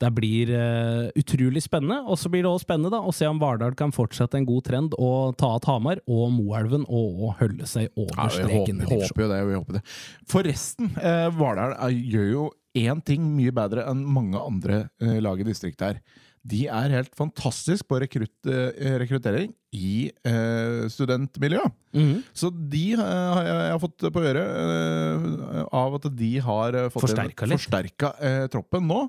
Det 0.00 0.08
blir 0.16 0.48
uh, 0.56 1.10
utrolig 1.20 1.60
spennende, 1.64 1.98
og 2.08 2.16
så 2.16 2.30
blir 2.32 2.46
det 2.46 2.48
også 2.50 2.64
spennende 2.64 2.92
da, 2.94 3.02
å 3.04 3.12
se 3.12 3.28
om 3.28 3.40
Vardal 3.42 3.74
kan 3.76 3.92
fortsette 3.92 4.38
en 4.38 4.46
god 4.48 4.64
trend 4.64 4.96
og 4.96 5.36
ta 5.40 5.50
at 5.58 5.68
Hamar 5.68 6.00
og 6.08 6.30
Moelven 6.32 6.86
og, 6.88 7.20
og 7.20 7.34
holde 7.42 7.68
seg 7.68 7.90
over 8.00 8.16
Ja, 8.16 8.30
streken. 8.32 8.80
håper, 8.86 9.04
håper 9.10 9.26
jo 9.26 9.28
det. 9.34 9.42
Vi 9.50 9.58
håper 9.58 9.78
det. 9.78 9.84
Forresten, 10.32 10.90
uh, 10.96 11.28
Vardal 11.36 11.76
eh, 11.76 12.00
gjør 12.14 12.32
jo 12.32 12.48
én 12.80 13.04
ting 13.04 13.28
mye 13.36 13.52
bedre 13.52 13.84
enn 13.90 14.00
mange 14.06 14.40
andre 14.40 14.82
uh, 15.02 15.18
lag 15.20 15.40
i 15.42 15.48
distriktet 15.50 15.86
her. 15.90 16.02
De 16.40 16.62
er 16.72 16.94
helt 16.94 17.12
fantastisk 17.18 17.84
på 17.90 17.98
rekrutt, 18.00 18.32
eh, 18.48 18.94
rekruttering 19.02 19.50
i 19.76 20.10
eh, 20.26 20.88
studentmiljøet. 20.90 21.76
Mhm. 21.94 22.20
Så 22.34 22.48
de 22.70 22.92
eh, 22.94 22.98
har 23.02 23.44
jeg, 23.46 23.78
fått 23.82 24.04
på 24.14 24.20
øret 24.22 24.46
eh, 24.46 25.62
av 25.74 25.94
at 25.98 26.04
de 26.18 26.30
har 26.42 26.74
eh, 26.78 26.88
fått 26.90 27.04
Forsterka 27.04 27.46
en- 27.46 27.54
forsterka 27.56 28.10
eh, 28.22 28.44
troppen 28.50 28.86
nå, 28.86 29.00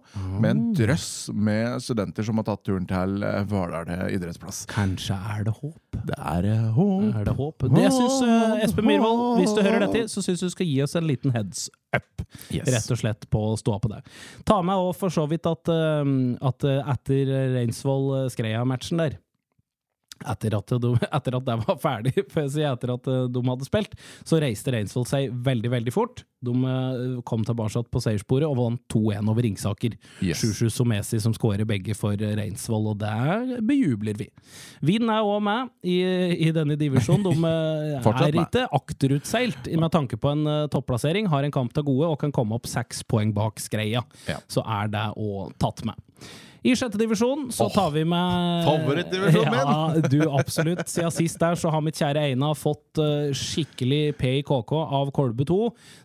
med 0.41 0.49
en 0.51 0.61
drøss 0.77 1.29
med 1.33 1.81
studenter 1.81 2.25
som 2.25 2.37
har 2.41 2.47
tatt 2.49 2.63
turen 2.65 2.85
til 2.89 3.25
eh, 3.25 3.41
Hvaler 3.49 3.89
idrettsplass. 4.13 4.63
Kanskje 4.69 5.17
er 5.35 5.45
det 5.49 5.55
håp? 5.59 5.99
Det 6.09 6.17
er 6.17 6.49
eh, 6.53 6.67
håp. 6.77 7.07
Er 7.21 7.25
det 7.29 7.35
håp? 7.41 7.67
Det 7.77 7.87
syns 7.97 8.19
eh, 8.25 8.65
Espen 8.65 8.89
Myhrvold, 8.89 9.23
hvis 9.41 9.53
du 9.57 9.61
hører 9.65 9.85
dette, 9.87 10.05
så 10.13 10.25
syns 10.25 10.41
du 10.45 10.49
skal 10.53 10.69
gi 10.69 10.77
oss 10.85 10.97
en 10.97 11.09
liten 11.09 11.33
heads 11.37 11.67
up. 11.93 12.25
Yes. 12.53 12.69
Rett 12.69 12.93
og 12.93 13.01
slett 13.01 13.25
på 13.33 13.41
å 13.51 13.57
stå 13.59 13.77
på 13.83 13.89
det. 13.93 14.01
Ta 14.47 14.61
med 14.65 14.77
òg 14.77 14.93
for 14.97 15.13
så 15.13 15.25
vidt 15.29 15.45
at, 15.49 15.69
eh, 15.73 16.13
at 16.49 16.65
eh, 16.69 16.81
etter 16.95 17.33
Reinsvoll-Skreia-matchen 17.57 19.01
der 19.05 19.17
etter 20.29 20.55
at, 20.57 20.73
de, 20.83 20.91
etter 21.17 21.37
at 21.37 21.47
det 21.47 21.55
var 21.63 21.79
ferdig, 21.81 22.13
jeg 22.61 22.67
etter 22.67 22.93
at 22.95 23.09
eh, 23.11 23.23
de 23.31 23.43
hadde 23.47 23.67
spilt, 23.67 23.95
så 24.27 24.41
reiste 24.41 24.73
Reinsvoll 24.73 25.07
seg 25.09 25.31
veldig, 25.45 25.71
veldig 25.73 25.93
fort. 25.95 26.23
De 26.41 26.53
eh, 26.53 27.17
kom 27.27 27.45
tilbake 27.45 27.83
på 27.91 28.01
seiersporet 28.03 28.47
og 28.49 28.57
vant 28.57 28.81
2-1 28.93 29.31
over 29.31 29.45
Ringsaker. 29.45 29.97
Yes. 30.25 30.41
Shushu 30.41 30.69
Somesi 30.73 31.21
som 31.21 31.35
skårer 31.37 31.67
begge 31.69 31.95
for 31.97 32.15
eh, 32.17 32.35
Reinsvoll, 32.39 32.91
og 32.93 33.01
der 33.01 33.57
bejubler 33.65 34.19
vi. 34.19 34.29
Vind 34.85 35.11
er 35.11 35.25
òg 35.25 35.41
med 35.45 35.71
i, 35.85 35.99
i 36.47 36.51
denne 36.55 36.77
divisjonen. 36.79 37.25
De 37.27 37.53
er 38.27 38.39
ikke 38.45 38.67
akterutseilt 38.81 39.71
med 39.71 39.91
tanke 39.93 40.19
på 40.21 40.33
en 40.33 40.45
topplassering, 40.71 41.29
har 41.31 41.45
en 41.45 41.53
kamp 41.53 41.73
til 41.75 41.85
gode 41.87 42.13
og 42.13 42.21
kan 42.21 42.33
komme 42.35 42.57
opp 42.57 42.69
seks 42.69 43.05
poeng 43.07 43.33
bak 43.35 43.61
Skreia. 43.61 44.03
Ja. 44.29 44.39
Så 44.51 44.63
er 44.65 44.89
det 44.91 45.09
òg 45.19 45.53
tatt 45.61 45.85
med. 45.87 45.99
I 46.61 46.75
sjette 46.77 46.99
divisjon 46.99 47.47
så 47.49 47.65
tar 47.73 47.89
vi 47.95 48.03
med 48.05 48.65
favorittdivisjonen 48.67 49.49
min! 49.49 49.61
Ja, 49.65 50.09
du, 50.13 50.19
absolutt. 50.29 50.83
Siden 50.91 51.13
sist 51.15 51.39
der 51.41 51.55
så 51.57 51.71
har 51.73 51.81
mitt 51.81 51.97
kjære 51.97 52.21
Eina 52.29 52.51
fått 52.53 52.99
eh, 53.01 53.31
skikkelig 53.33 54.13
P 54.19 54.29
i 54.37 54.43
KK 54.45 54.73
av 54.77 55.09
Kolbe 55.15 55.47
2. 55.49 55.57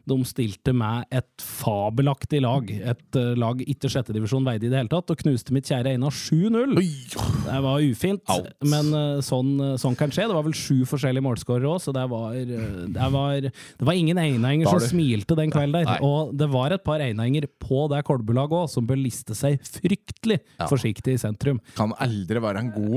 De 0.08 0.16
stilte 0.24 0.72
med 0.72 1.04
et 1.12 1.44
fabelaktig 1.44 2.40
lag. 2.40 2.72
Et 2.72 3.18
eh, 3.20 3.34
lag 3.36 3.60
ikke 3.66 3.90
sjette 3.92 4.16
divisjon 4.16 4.48
veide 4.48 4.64
i 4.64 4.70
det 4.72 4.80
hele 4.80 4.92
tatt, 4.94 5.12
og 5.12 5.20
knuste 5.20 5.52
mitt 5.52 5.68
kjære 5.68 5.92
Eina 5.92 6.08
7-0. 6.08 6.72
Det 6.80 7.60
var 7.68 7.84
ufint, 7.84 8.24
Out. 8.32 8.48
men 8.64 8.88
eh, 8.96 9.20
sånn, 9.28 9.52
sånn 9.82 10.00
kan 10.00 10.08
skje. 10.08 10.24
Det 10.32 10.38
var 10.40 10.48
vel 10.48 10.56
sju 10.56 10.88
forskjellige 10.88 11.26
målskårere 11.28 11.68
òg, 11.74 11.84
så 11.84 11.92
det 11.92 12.06
var, 12.14 12.32
det 12.32 13.10
var 13.18 13.50
Det 13.50 13.90
var 13.90 14.00
ingen 14.00 14.16
einainger 14.24 14.72
som 14.72 14.80
smilte 14.80 15.36
den 15.36 15.52
kvelden 15.52 15.82
der. 15.82 15.92
Nei. 15.92 16.00
Og 16.00 16.32
det 16.32 16.48
var 16.56 16.72
et 16.72 16.86
par 16.88 17.04
einainger 17.04 17.44
på 17.60 17.90
det 17.92 18.00
Kolbe-laget 18.08 18.62
òg, 18.64 18.72
som 18.72 18.88
bør 18.88 19.04
liste 19.04 19.36
seg 19.36 19.60
fryktelig 19.60 20.45
forsiktig 20.70 21.16
i 21.16 21.20
sentrum. 21.20 21.60
Kan 21.76 21.92
aldri 22.02 22.40
være 22.42 22.62
en 22.64 22.70
god, 22.74 22.96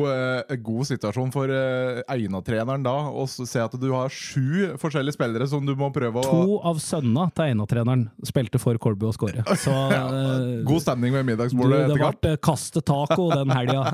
uh, 0.49 0.55
god 0.63 0.89
situasjon 0.89 1.31
for 1.33 1.51
uh, 1.51 2.01
Eina-treneren 2.09 2.85
da 2.85 2.95
å 3.09 3.25
se 3.29 3.61
at 3.61 3.75
du 3.79 3.89
har 3.93 4.11
sju 4.13 4.75
forskjellige 4.79 5.17
spillere 5.17 5.47
som 5.49 5.65
du 5.65 5.75
må 5.79 5.91
prøve 5.95 6.21
å 6.23 6.27
To 6.29 6.59
av 6.69 6.79
sønna 6.83 7.27
til 7.35 7.51
Eina-treneren 7.51 8.07
spilte 8.27 8.61
for 8.61 8.79
Kolbu 8.81 9.09
og 9.09 9.17
skåre. 9.17 9.43
Så 9.63 9.73
uh, 9.73 10.61
God 10.67 10.83
stemning 10.85 11.15
ved 11.15 11.27
middagsbordet 11.31 11.81
det 11.81 11.85
etter 11.89 12.03
kamp. 12.03 12.21
ble 12.23 12.35
kaste 12.49 12.83
taco 12.85 13.29
den 13.33 13.53
helga. 13.53 13.85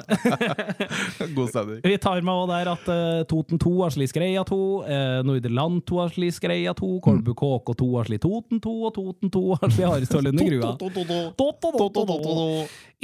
God 1.38 1.52
stemning. 1.52 1.82
Vi 1.86 1.98
tar 2.02 2.22
med 2.26 2.34
òg 2.36 2.52
der 2.54 2.72
at 2.76 2.90
Toten 3.30 3.62
2 3.62 3.76
har 3.82 3.96
slitt 3.96 4.14
Skreia 4.14 4.46
2, 4.48 4.62
uh, 4.86 5.22
Nordre 5.26 5.52
Land 5.54 5.84
2 5.90 6.02
har 6.04 6.14
slitt 6.14 6.38
Skreia 6.38 6.74
2, 6.78 6.92
Kolbu 7.06 7.34
KK 7.38 7.76
2 7.82 7.90
har 7.98 8.10
sli 8.10 8.20
Toten 8.22 8.62
2, 8.64 8.76
og 8.88 8.94
Toten 8.96 9.34
2 9.34 9.44
har 9.62 9.74
sli 9.74 9.88
Harestad-Lunde 9.90 10.48
Grua. 10.50 10.76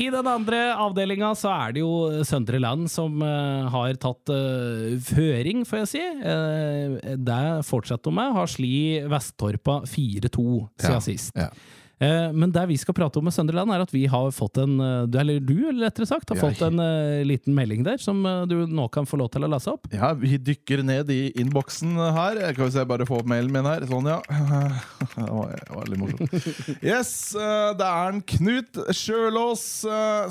I 0.02 0.08
den 0.10 0.26
andre 0.26 0.60
avdelinga 0.82 1.34
så 1.38 1.52
er 1.54 1.76
det 1.76 1.84
jo 1.84 2.24
Søndre 2.26 2.58
Land 2.62 2.90
som 2.90 3.22
eh, 3.22 3.68
har 3.74 4.00
tatt 4.02 4.32
eh, 4.34 4.96
føring, 5.06 5.62
får 5.68 5.84
jeg 5.84 5.90
si. 5.92 6.02
Uh, 6.24 6.96
det 7.22 7.42
fortsetter 7.68 8.10
de 8.10 8.16
med. 8.18 8.34
Har 8.34 8.50
sli 8.50 8.74
Vesttorpa 9.12 9.82
4-2 9.86 10.48
siden 10.82 10.96
Ja, 10.96 11.04
sist. 11.06 11.38
ja. 11.38 11.52
Eh, 12.02 12.32
Men 12.34 12.52
det 12.52 12.64
vi 12.72 12.78
skal 12.82 12.96
prate 12.98 13.20
om 13.20 13.28
med 13.28 13.34
Sønderland 13.36 13.72
er 13.76 13.84
at 13.84 13.92
vi 13.94 14.08
har 14.10 14.32
fått 14.34 14.58
en 14.64 14.80
eh, 14.82 15.04
du, 15.06 15.20
Eller 15.22 15.40
du, 15.40 15.54
rettere 15.78 16.08
sagt, 16.10 16.30
har 16.34 16.40
Ja. 16.40 16.48
fått 16.50 16.62
en 16.66 16.80
eh, 16.82 17.22
liten 17.28 17.54
melding 17.54 17.84
der 17.86 18.02
som 18.02 18.24
du 18.50 18.56
nå 18.66 18.88
kan 18.92 19.06
få 19.06 19.20
lov 19.22 19.30
til 19.34 19.46
å 19.46 19.50
lese 19.52 19.70
opp. 19.74 19.86
Ja, 19.94 20.10
vi 20.18 20.38
dykker 20.42 20.82
ned 20.84 21.10
i 21.14 21.32
innboksen 21.42 21.94
her. 22.16 22.40
Kan 22.58 22.66
vi 22.66 22.72
se, 22.74 22.86
bare 22.90 23.06
få 23.06 23.20
opp 23.22 23.30
mailen 23.30 23.52
min 23.54 23.68
her. 23.70 23.86
Sånn, 23.90 24.08
ja. 24.10 24.20
Det 25.12 25.28
var, 25.28 25.52
det 25.60 25.76
var 25.76 25.90
litt 25.92 26.00
morsomt. 26.00 26.36
Yes, 26.92 27.10
det 27.78 27.86
er 27.86 28.14
en 28.14 28.22
Knut 28.32 28.78
Sjølås 28.96 29.64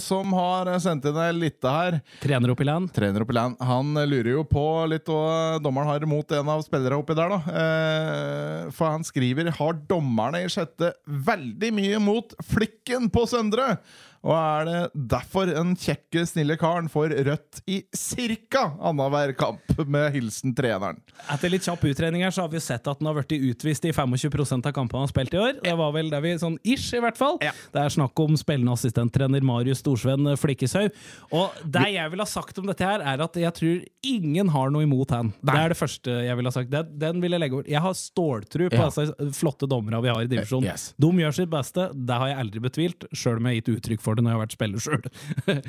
som 0.02 0.32
har 0.34 0.70
sendt 0.82 1.04
inn 1.10 1.18
ei 1.20 1.30
lita 1.36 1.72
her. 1.74 1.98
Trener 2.22 2.52
opp 2.54 2.62
i 2.64 2.66
land. 2.66 2.90
Trener 2.96 3.22
oppi 3.24 3.36
land. 3.36 3.58
Han 3.60 3.92
lurer 4.08 4.32
jo 4.32 4.44
på 4.48 4.64
litt 4.90 5.10
hva 5.10 5.58
dommeren 5.62 5.90
har 5.90 6.06
imot 6.06 6.32
en 6.38 6.48
av 6.54 6.64
spillerne 6.64 6.98
oppi 7.02 7.16
der, 7.18 7.34
da. 7.34 8.70
For 8.74 8.90
han 8.94 9.04
skriver 9.06 9.50
har 9.60 9.78
dommerne 9.90 10.42
i 10.46 10.50
sjette 10.50 10.92
veldig 11.06 11.59
mye 11.68 11.98
mot 12.00 12.32
flikken 12.48 13.10
på 13.12 13.26
Søndre. 13.28 13.74
Og 14.20 14.34
er 14.36 14.66
det 14.68 14.80
derfor 15.14 15.48
en 15.56 15.70
kjekke, 15.80 16.26
snille 16.28 16.56
karen 16.60 16.90
får 16.92 17.14
rødt 17.24 17.60
i 17.72 17.78
cirka 17.96 18.66
annenhver 18.84 19.32
kamp, 19.38 19.62
med 19.88 20.10
hilsen 20.12 20.52
treneren. 20.56 20.98
Etter 21.32 21.48
litt 21.52 21.64
kjapp 21.64 21.86
utredning 21.88 22.24
her, 22.26 22.34
så 22.34 22.44
har 22.44 22.50
vi 22.52 22.60
sett 22.60 22.84
at 22.90 23.00
den 23.00 23.08
har 23.08 23.16
blitt 23.16 23.32
utvist 23.32 23.86
i 23.88 23.92
25% 23.96 24.68
av 24.68 24.74
kampene 24.76 25.00
han 25.00 25.06
har 25.08 25.12
spilt 25.14 25.36
i 25.36 25.40
år. 25.40 25.54
Det 25.64 25.72
var 25.80 25.94
vel 25.96 26.10
det 26.12 26.20
vi 26.26 26.34
sånn 26.42 26.58
ish, 26.68 26.90
i 26.98 27.00
hvert 27.00 27.16
fall. 27.16 27.38
Ja. 27.44 27.54
Det 27.72 27.80
er 27.80 27.94
snakk 27.96 28.20
om 28.20 28.36
spillende 28.40 28.74
assistenttrener 28.76 29.40
Marius 29.46 29.80
Storsven 29.80 30.34
Flikkeshaug. 30.36 30.92
Og 31.32 31.56
det 31.64 31.86
jeg 31.94 32.12
vil 32.12 32.20
ha 32.24 32.28
sagt 32.28 32.60
om 32.60 32.68
dette 32.68 32.84
her, 32.84 33.00
er 33.00 33.24
at 33.24 33.40
jeg 33.40 33.54
tror 33.56 33.80
ingen 34.06 34.52
har 34.52 34.70
noe 34.74 34.84
imot 34.84 35.16
han. 35.16 35.32
Det 35.40 35.56
er 35.56 35.72
det 35.72 35.78
første 35.80 36.18
jeg 36.26 36.36
vil 36.36 36.50
ha 36.50 36.54
sagt. 36.58 36.70
Den, 36.76 36.92
den 37.00 37.24
vil 37.24 37.38
jeg 37.38 37.40
legge 37.46 37.56
over. 37.60 37.72
Jeg 37.72 37.80
har 37.86 37.96
ståltro 37.96 38.68
på 38.68 38.76
Ja. 38.84 38.90
disse 38.92 39.30
flotte 39.40 39.64
dommerne 39.70 40.00
vi 40.04 40.12
har 40.12 40.20
i 40.24 40.28
divisjonen. 40.28 40.68
Yes. 40.68 40.90
De 41.00 41.10
gjør 41.24 41.34
sitt 41.40 41.50
beste, 41.52 41.88
det 41.96 42.20
har 42.20 42.30
jeg 42.34 42.40
aldri 42.44 42.62
betvilt, 42.68 43.08
sjøl 43.16 43.40
om 43.40 43.48
jeg 43.48 43.56
har 43.56 43.60
gitt 43.62 43.72
uttrykk 43.78 44.00
for 44.04 44.09
det 44.16 44.24
når 44.24 44.30
jeg 44.32 44.38
har 44.38 44.44
vært 44.44 44.56
spiller 44.56 44.84
sjøl. 44.84 45.08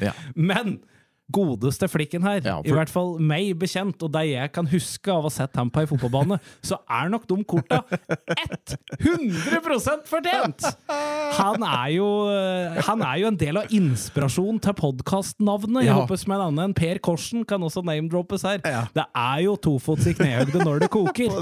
Ja. 0.01 0.13
Men 0.49 0.80
godeste 1.34 1.88
flikken 1.91 2.24
her, 2.26 2.41
Ja, 2.44 2.58
for- 2.62 2.67
i 2.70 2.76
hvert 2.76 2.91
fall 2.91 3.13
meg 3.20 3.54
bekjent, 3.62 4.02
og 4.04 4.12
det 4.13 4.26
jeg 4.32 4.52
kan 4.56 4.67
huske 4.72 5.12
av 5.12 5.26
å 5.26 5.30
ha 5.30 5.34
sett 5.34 5.56
ham 5.60 5.70
på 5.72 5.84
ei 5.84 5.89
fotballbane, 5.89 6.39
så 6.70 6.80
er 6.89 7.10
nok 7.13 7.28
de 7.30 7.39
korta 7.48 7.82
100% 9.00 10.08
fortjent! 10.10 10.67
Han 11.38 11.63
er 11.63 11.89
jo, 11.96 12.08
han 12.88 13.04
er 13.06 13.22
jo 13.22 13.30
en 13.32 13.39
del 13.39 13.60
av 13.62 13.72
inspirasjonen 13.74 14.60
til 14.62 14.76
podkastnavnet. 14.78 15.86
Ja. 15.88 15.96
håper 16.02 16.20
som 16.20 16.34
en 16.36 16.44
annen 16.48 16.63
enn 16.70 16.76
Per 16.78 17.00
Korsen 17.04 17.46
kan 17.48 17.63
også 17.63 17.84
name-droppes 17.86 18.44
her. 18.48 18.60
Ja. 18.67 18.84
Det 18.94 19.06
er 19.08 19.44
jo 19.46 19.56
tofots 19.62 20.08
i 20.10 20.15
knehøgde 20.17 20.63
når 20.65 20.86
det 20.86 20.91
koker. 20.94 21.32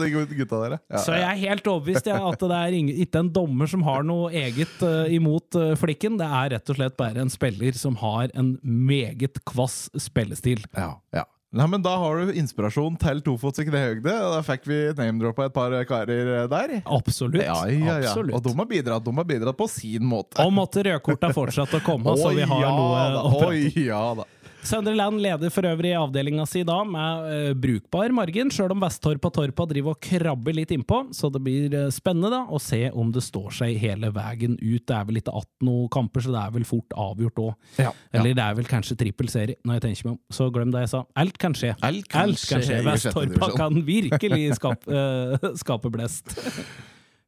Der, 0.50 0.76
ja. 0.90 1.00
Så 1.04 1.14
jeg 1.16 1.26
er 1.26 1.40
helt 1.40 1.68
overbevist 1.70 2.08
ja, 2.10 2.18
at 2.26 2.42
det 2.42 2.56
er 2.56 2.76
ingen, 2.76 2.96
ikke 3.04 3.22
en 3.22 3.30
dommer 3.34 3.70
som 3.70 3.84
har 3.86 4.04
noe 4.08 4.30
eget 4.36 4.82
uh, 4.86 5.06
imot 5.12 5.56
uh, 5.60 5.74
flikken. 5.80 6.18
Det 6.20 6.28
er 6.28 6.54
rett 6.56 6.72
og 6.72 6.80
slett 6.80 6.96
bare 7.00 7.24
en 7.24 7.32
spiller 7.32 7.78
som 7.78 7.98
har 8.02 8.32
en 8.40 8.54
meget 8.64 9.40
kvass 9.48 9.79
spillestil. 10.00 10.64
Ja, 10.76 10.96
ja. 11.16 11.26
Nei, 11.50 11.66
men 11.66 11.82
Da 11.82 11.96
har 11.98 12.20
du 12.22 12.36
inspirasjon 12.38 12.94
til 13.02 13.24
tofots 13.26 13.58
i 13.58 13.64
knehøgde. 13.66 14.12
Da 14.14 14.42
fikk 14.46 14.68
vi 14.70 14.76
name-droppa 14.94 15.48
et 15.48 15.54
par 15.56 15.74
karer 15.90 16.46
der. 16.52 16.76
Absolutt. 16.86 17.42
Ja, 17.42 17.56
ja, 17.66 17.96
ja. 18.04 18.12
Absolutt. 18.12 18.36
Og 18.38 18.44
de 18.46 18.54
har 18.60 18.68
bidratt, 18.70 19.06
de 19.08 19.14
har 19.18 19.26
bidratt 19.32 19.58
på 19.58 19.66
sin 19.72 20.06
måte. 20.06 20.38
Og 20.44 20.54
måtte 20.54 20.84
rødkorta 20.86 21.32
fortsette 21.34 21.82
å 21.82 21.86
komme, 21.86 22.14
så 22.22 22.36
vi 22.38 22.46
har 22.46 22.68
noe 22.70 23.02
å 23.24 23.32
prate 23.40 23.50
om. 23.50 23.82
ja 23.90 24.04
da. 24.22 24.28
Søndre 24.66 24.92
Land 24.98 25.22
leder 25.24 25.52
for 25.54 25.66
øvrig 25.70 25.94
avdelinga 25.96 26.44
si 26.50 26.62
da 26.68 26.82
med 26.88 27.28
eh, 27.32 27.52
brukbar 27.58 28.12
margin, 28.16 28.52
sjøl 28.52 28.74
om 28.76 28.82
Vesttorpa 28.84 29.32
Torpa 29.34 29.66
driver 29.70 29.96
og 29.96 30.02
krabber 30.04 30.56
litt 30.58 30.74
innpå. 30.76 31.02
Så 31.16 31.30
det 31.34 31.42
blir 31.46 31.76
eh, 31.78 31.88
spennende 31.96 32.32
da 32.34 32.42
å 32.52 32.60
se 32.62 32.82
om 32.92 33.14
det 33.16 33.24
står 33.26 33.56
seg 33.62 33.80
hele 33.80 34.12
veien 34.16 34.58
ut. 34.60 34.84
Det 34.84 34.98
er 34.98 35.08
vel 35.08 35.22
ikke 35.22 35.36
18 35.40 35.88
kamper, 35.96 36.26
så 36.26 36.36
det 36.36 36.44
er 36.44 36.54
vel 36.60 36.68
fort 36.68 36.98
avgjort 37.08 37.42
òg. 37.46 37.72
Ja, 37.80 37.88
ja. 37.88 37.96
Eller 38.20 38.36
det 38.36 38.46
er 38.46 38.60
vel 38.60 38.70
kanskje 38.70 39.00
trippel 39.00 39.32
serie, 39.32 39.60
når 39.64 39.80
jeg 39.80 39.86
tenker 39.88 40.10
meg 40.10 40.18
om. 40.18 40.22
Så 40.40 40.52
glem 40.54 40.76
det 40.76 40.86
jeg 40.86 40.94
sa. 40.94 41.04
Alt 41.24 41.42
kan 41.42 41.58
skje. 41.58 41.74
Alt 41.90 42.12
kan 42.12 42.36
skje 42.36 42.64
skje. 42.68 42.84
Vesttorpa 42.90 43.52
kan 43.56 43.84
virkelig 43.88 44.56
skape, 44.60 45.02
eh, 45.02 45.52
skape 45.64 45.94
blest. 45.94 46.36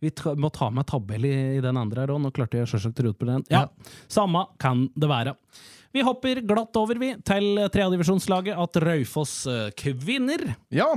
Vi 0.02 0.10
må 0.41 0.50
ta 0.50 0.72
med 0.74 0.88
tabell 0.89 1.28
i, 1.30 1.36
i 1.60 1.62
den 1.63 1.78
andre 1.78 2.04
her 2.04 2.12
òg. 2.15 2.24
Nå 2.24 2.32
klarte 2.34 2.58
jeg 2.60 2.70
sjølsagt 2.72 3.04
å 3.04 3.06
rote 3.08 3.22
på 3.22 3.30
den. 3.30 3.46
Ja, 3.54 3.67
samme 4.12 4.48
kan 4.62 4.88
det 4.98 5.10
være. 5.10 5.36
Vi 5.91 6.04
hopper 6.08 6.39
glatt 6.47 6.77
over, 6.80 6.99
vi, 7.01 7.13
til 7.27 7.65
tredjedivisjonslaget 7.67 8.60
at 8.60 8.82
Raufoss 8.86 9.43
eh, 9.51 9.67
kvinner. 9.77 10.54
Ja, 10.71 10.93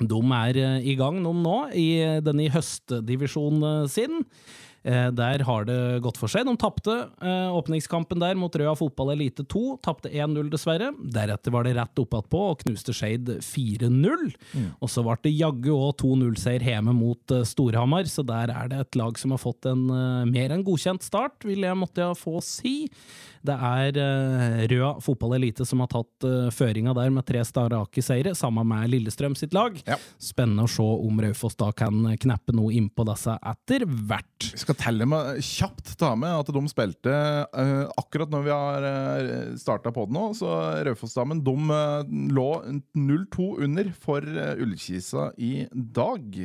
De 0.00 0.20
er 0.40 0.58
eh, 0.58 0.90
i 0.90 0.98
gang 0.98 1.22
nå, 1.22 1.36
nå 1.38 1.58
i 1.70 1.88
eh, 2.02 2.20
denne 2.24 2.50
høstdivisjonen 2.54 3.88
sin. 3.90 4.24
Der 4.84 5.40
har 5.48 5.62
det 5.64 6.02
gått 6.04 6.18
for 6.20 6.28
seg. 6.28 6.44
De 6.44 6.52
tapte 6.60 6.92
åpningskampen 7.56 8.20
der 8.20 8.36
mot 8.36 8.52
Røa 8.52 8.74
Fotball 8.76 9.14
Elite 9.14 9.40
2. 9.48 9.62
Tapte 9.80 10.10
1-0, 10.12 10.50
dessverre. 10.52 10.90
Deretter 11.00 11.54
var 11.54 11.64
det 11.64 11.72
rett 11.78 12.02
opp 12.02 12.12
på 12.28 12.42
og 12.50 12.60
knuste 12.60 12.92
Skeid 12.92 13.30
4-0. 13.40 14.26
Og 14.84 14.92
så 14.92 15.06
ble 15.06 15.16
det 15.24 15.32
jaggu 15.38 15.70
òg 15.72 15.94
2-0-seier 16.02 16.68
hjemme 16.68 16.92
mot 16.98 17.32
Storhamar, 17.48 18.04
så 18.12 18.26
der 18.28 18.52
er 18.52 18.68
det 18.74 18.82
et 18.84 19.00
lag 19.00 19.16
som 19.16 19.32
har 19.32 19.40
fått 19.40 19.70
en 19.72 19.86
mer 20.28 20.52
enn 20.52 20.66
godkjent 20.68 21.08
start, 21.08 21.48
vil 21.48 21.64
jeg 21.64 21.80
måtte 21.80 22.12
få 22.20 22.44
si. 22.44 22.82
Det 23.44 23.54
er 23.54 23.98
uh, 24.00 24.62
Røa 24.72 24.90
fotballelite 25.04 25.66
som 25.68 25.82
har 25.84 25.90
tatt 25.92 26.26
uh, 26.28 26.48
føringa 26.54 26.94
der 26.96 27.12
med 27.12 27.26
tre 27.28 27.42
starake 27.44 28.04
seire, 28.04 28.34
sammen 28.38 28.68
med 28.70 28.88
Lillestrøm 28.92 29.36
sitt 29.38 29.54
lag. 29.56 29.76
Ja. 29.88 29.98
Spennende 30.22 30.64
å 30.64 30.70
se 30.70 30.84
om 30.84 31.20
Raufoss 31.20 31.58
da 31.60 31.70
kan 31.76 32.14
kneppe 32.20 32.54
noe 32.56 32.72
innpå 32.76 33.06
disse 33.08 33.36
etter 33.40 33.84
hvert. 33.84 34.48
Vi 34.50 34.62
skal 34.62 34.78
telle 34.80 35.08
med 35.08 35.42
kjapt 35.44 35.94
ta 36.00 36.14
med 36.18 36.32
at 36.40 36.52
de 36.54 36.64
spilte 36.70 37.12
uh, 37.12 37.84
akkurat 38.00 38.32
når 38.32 38.46
vi 38.46 38.54
har 38.54 38.88
uh, 38.88 39.54
starta 39.60 39.92
på 39.94 40.06
det 40.08 40.16
nå. 40.16 40.26
Så 40.38 40.50
Raufoss-damen 40.86 41.42
de 41.44 41.54
eh, 41.74 42.12
lå 42.34 42.48
0-2 42.96 43.48
under 43.64 43.90
for 44.00 44.24
uh, 44.24 44.54
Ullkisa 44.60 45.30
i 45.36 45.66
dag. 45.72 46.38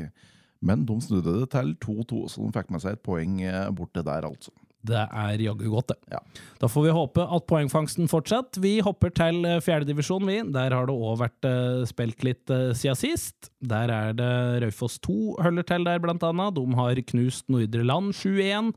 Men 0.60 0.84
de 0.88 0.98
snudde 1.02 1.38
det 1.40 1.52
til 1.54 1.76
2-2, 1.86 2.26
så 2.32 2.44
de 2.44 2.56
fikk 2.58 2.74
med 2.74 2.84
seg 2.84 2.98
et 2.98 3.06
poeng 3.06 3.40
uh, 3.46 3.70
borte 3.76 4.04
der, 4.06 4.28
altså. 4.28 4.54
Det 4.88 4.96
er 4.96 5.42
jaggu 5.44 5.66
godt, 5.74 5.92
det. 5.92 5.98
Ja. 6.14 6.20
Da 6.62 6.70
får 6.72 6.86
vi 6.86 6.96
håpe 6.96 7.24
at 7.36 7.46
poengfangsten 7.52 8.08
fortsetter. 8.12 8.62
Vi 8.64 8.78
hopper 8.86 9.12
til 9.12 9.44
eh, 9.48 9.60
fjerdedivisjon, 9.64 10.24
vi. 10.30 10.38
Der 10.56 10.76
har 10.76 10.88
det 10.88 10.96
òg 10.96 11.20
vært 11.20 11.48
eh, 11.50 11.84
spilt 11.90 12.24
litt 12.24 12.54
uh, 12.54 12.72
siden 12.78 13.00
sist. 13.00 13.52
Der 13.60 13.92
er 13.92 14.16
det 14.16 14.32
Raufoss 14.64 14.96
2 15.04 15.18
holder 15.44 15.68
til 15.68 15.88
der, 15.88 16.00
blant 16.04 16.24
annet. 16.24 16.56
De 16.56 16.80
har 16.80 17.04
knust 17.12 17.50
Nordre 17.52 17.84
Land 17.84 18.16
7-1. 18.16 18.72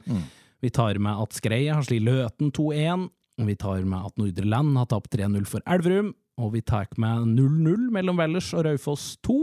Vi 0.62 0.70
tar 0.74 0.98
med 1.02 1.22
at 1.22 1.38
Skreia 1.38 1.78
har 1.78 1.86
slått 1.86 2.06
Løten 2.06 2.50
2-1. 2.54 3.08
Vi 3.46 3.56
tar 3.58 3.86
med 3.86 4.10
at 4.10 4.18
Nordre 4.20 4.46
Land 4.46 4.76
har 4.78 4.90
tapt 4.90 5.14
3-0 5.14 5.46
for 5.48 5.62
Elverum. 5.70 6.12
Og 6.42 6.54
vi 6.56 6.62
tar 6.66 6.90
med 6.98 7.34
0-0 7.36 7.90
mellom 7.94 8.18
Vellers 8.18 8.50
og 8.56 8.66
Raufoss 8.66 9.16
2. 9.26 9.38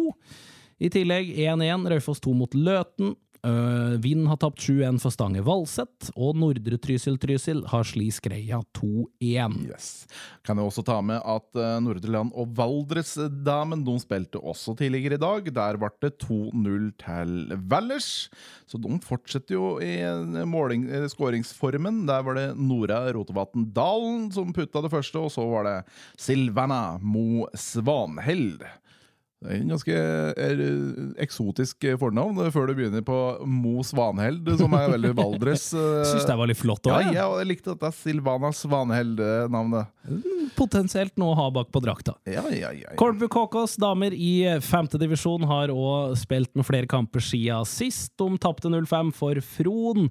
I 0.80 0.92
tillegg 0.92 1.32
1-1 1.36 1.88
Raufoss 1.92 2.24
2 2.24 2.36
mot 2.36 2.56
Løten. 2.56 3.16
Uh, 3.40 3.96
Vind 4.04 4.28
har 4.28 4.36
tapt 4.42 4.60
7-1 4.60 4.98
for 5.00 5.14
Stange 5.16 5.42
Valset, 5.46 6.10
og 6.20 6.36
Nordre 6.40 6.76
Trysil-Trysil 6.82 7.62
har 7.72 7.86
sli 7.88 8.10
Skreia 8.12 8.60
2-1. 8.76 9.56
Yes. 9.70 9.90
Kan 10.44 10.60
jeg 10.60 10.68
også 10.68 10.84
ta 10.88 10.98
med 11.06 11.22
at 11.24 11.48
uh, 11.56 11.78
Nordre 11.84 12.12
Land 12.12 12.36
og 12.36 12.52
Valdresdamen 12.58 13.86
de 13.88 13.96
spilte 14.04 14.42
også 14.44 14.76
tidligere 14.80 15.16
i 15.16 15.24
dag. 15.24 15.48
Der 15.56 15.80
ble 15.80 15.92
det 16.04 16.18
2-0 16.26 16.92
til 17.00 17.56
Valdres. 17.72 18.12
Så 18.68 18.82
de 18.82 19.00
fortsetter 19.08 19.56
jo 19.56 19.72
i 19.80 19.96
måling, 20.48 20.90
eh, 20.92 21.08
skåringsformen. 21.10 22.04
Der 22.10 22.26
var 22.26 22.36
det 22.38 22.48
Nora 22.60 23.06
Rotevatn 23.16 23.70
Dalen 23.76 24.28
som 24.36 24.52
putta 24.54 24.84
det 24.84 24.92
første, 24.92 25.24
og 25.24 25.32
så 25.34 25.48
var 25.48 25.66
det 25.68 25.78
Silvana 26.20 27.00
Mo 27.00 27.48
Svanheld. 27.56 28.68
Det 29.40 29.54
er 29.54 29.62
en 29.62 29.70
ganske 29.72 29.94
er, 29.96 30.62
eksotisk 31.24 31.86
fornavn 32.02 32.42
før 32.52 32.68
du 32.68 32.74
begynner 32.76 33.04
på 33.08 33.20
Mo 33.48 33.80
Svanheld, 33.88 34.50
som 34.60 34.74
er 34.76 34.90
veldig 34.98 35.14
Valdres. 35.16 35.70
Syns 36.10 36.28
det 36.28 36.36
var 36.42 36.50
litt 36.52 36.60
flott 36.60 36.90
òg. 36.92 37.14
ja, 37.16 37.24
jeg 37.40 37.48
likte 37.48 37.72
dette 37.72 37.94
Silvana 37.96 38.52
Svanheld-navnet. 38.52 39.96
Potensielt 40.58 41.16
noe 41.22 41.32
å 41.32 41.38
ha 41.38 41.46
bak 41.56 41.70
på 41.72 41.80
drakta. 41.86 42.18
Ja, 42.28 42.44
ja, 42.52 42.74
ja. 42.74 42.90
ja. 42.90 42.98
Kolbu 43.00 43.30
Kåkås, 43.32 43.78
damer 43.80 44.12
i 44.12 44.60
femtedivisjon 44.66 45.48
har 45.48 45.72
òg 45.72 46.18
spilt 46.20 46.52
med 46.60 46.68
flere 46.68 46.90
kamper 46.90 47.24
siden 47.24 47.68
sist. 47.70 48.12
De 48.20 48.28
tapte 48.44 48.68
0-5 48.68 49.14
for 49.16 49.40
Fron. 49.46 50.10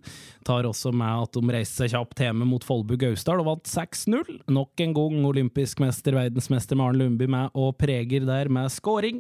Tar 0.48 0.68
også 0.68 0.94
med 0.96 1.26
at 1.26 1.36
de 1.36 1.52
reiste 1.52 1.82
seg 1.82 1.92
kjapt 1.92 2.24
hjemme 2.24 2.48
mot 2.48 2.64
Folbu 2.64 2.96
Gausdal 3.00 3.42
og 3.42 3.50
vant 3.50 3.68
6-0. 3.68 4.40
Nok 4.48 4.84
en 4.86 4.96
gang 4.96 5.28
olympisk 5.28 5.84
mester, 5.84 6.16
verdensmester 6.16 6.78
Maren 6.80 6.96
Lundby 7.02 7.28
med 7.28 7.52
og 7.58 7.76
preger 7.80 8.24
der 8.28 8.48
med 8.52 8.72
scoring. 8.72 9.17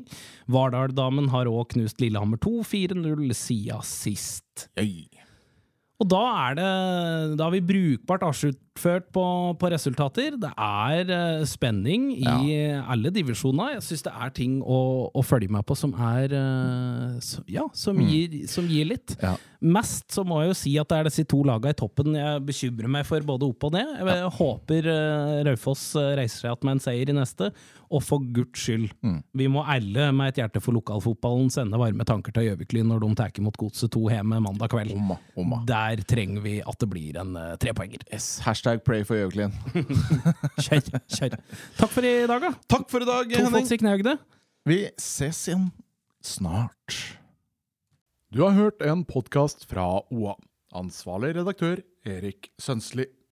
Vardal-damen 0.50 1.30
har 1.32 1.50
òg 1.50 1.72
knust 1.74 2.02
Lillehammer 2.02 2.40
2-4-0 2.44 3.32
siden 3.36 3.86
sist. 3.86 4.68
Øy. 4.78 5.08
Og 5.98 6.06
da 6.12 6.22
er 6.46 6.58
det 6.58 6.68
Da 7.38 7.48
har 7.48 7.54
vi 7.56 7.64
brukbart 7.72 8.22
avsluttført 8.78 9.12
på, 9.12 9.56
på 9.58 9.70
resultater. 9.70 10.36
Det 10.38 10.50
er 10.56 11.10
eh, 11.10 11.44
spenning 11.46 12.12
i 12.16 12.78
alle 12.78 13.10
divisjoner. 13.10 13.74
Jeg 13.76 13.82
syns 13.82 14.06
det 14.06 14.12
er 14.14 14.30
ting 14.34 14.62
å, 14.62 15.10
å 15.12 15.22
følge 15.22 15.50
med 15.50 15.66
på 15.66 15.74
som 15.76 15.94
er 15.94 16.32
eh, 16.32 17.18
så, 17.20 17.42
Ja, 17.48 17.68
som, 17.74 17.98
gir, 17.98 18.46
som 18.48 18.66
gir 18.68 18.88
litt. 18.92 19.16
Ja. 19.22 19.36
Mest 19.58 20.12
så 20.14 20.22
må 20.22 20.38
jeg 20.42 20.52
jo 20.52 20.54
si 20.54 20.72
at 20.78 20.90
det 20.90 20.98
er 20.98 21.08
disse 21.08 21.24
to 21.26 21.40
lagene 21.42 21.74
i 21.74 21.78
toppen 21.78 22.14
jeg 22.14 22.42
bekymrer 22.46 22.90
meg 22.94 23.06
for 23.08 23.24
både 23.26 23.48
opp 23.48 23.64
og 23.66 23.74
ned. 23.74 23.88
Jeg 24.06 24.28
håper 24.36 24.86
uh, 24.86 25.38
Raufoss 25.48 25.88
eh, 25.98 26.12
reiser 26.20 26.44
seg 26.44 26.52
igjen 26.52 26.68
med 26.68 26.76
en 26.76 26.82
seier 26.84 27.10
i 27.10 27.16
neste, 27.16 27.48
og 27.88 28.04
for 28.04 28.22
guds 28.36 28.62
skyld. 28.62 28.92
Vi 29.34 29.48
må 29.50 29.64
alle 29.66 30.10
med 30.14 30.30
et 30.30 30.38
hjerte 30.42 30.62
for 30.62 30.76
lokalfotballen 30.76 31.50
sende 31.50 31.80
varme 31.80 32.06
tanker 32.06 32.36
til 32.36 32.46
Gjøviklyn 32.50 32.86
når 32.92 33.02
de 33.02 33.10
tar 33.18 33.40
imot 33.40 33.58
Godset 33.58 33.90
2 33.96 34.04
hjemme 34.12 34.38
mandag 34.44 34.70
kveld. 34.70 34.94
Oma, 34.94 35.16
oma. 35.40 35.62
Der 35.66 36.04
trenger 36.06 36.44
vi 36.44 36.58
at 36.62 36.78
det 36.78 36.90
blir 36.92 37.18
en 37.18 37.34
uh, 37.34 37.56
trepoenger. 37.58 38.04
Yes, 38.12 38.36
hashtag 38.44 38.67
pray 38.76 39.02
for 39.08 39.16
Gjøviklin. 39.16 39.52
Kjør, 40.64 40.82
kjør. 41.08 41.36
Takk 41.78 41.90
for 41.94 42.04
i 42.04 42.26
dag, 42.28 42.40
da. 42.44 42.50
Takk 42.68 42.88
for 42.90 43.00
i 43.00 43.08
dag, 43.08 43.32
To 43.32 43.44
Henning. 43.46 43.70
i 43.72 43.78
knehøgde. 43.80 44.18
Vi 44.68 44.78
ses 45.00 45.40
igjen 45.48 45.70
snart. 46.20 46.98
Du 48.28 48.42
har 48.44 48.52
hørt 48.52 48.82
en 48.84 49.04
podkast 49.08 49.64
fra 49.70 49.86
OA. 50.12 50.34
Ansvarlig 50.76 51.32
redaktør 51.38 51.80
Erik 52.04 52.50
Sønsli. 52.60 53.06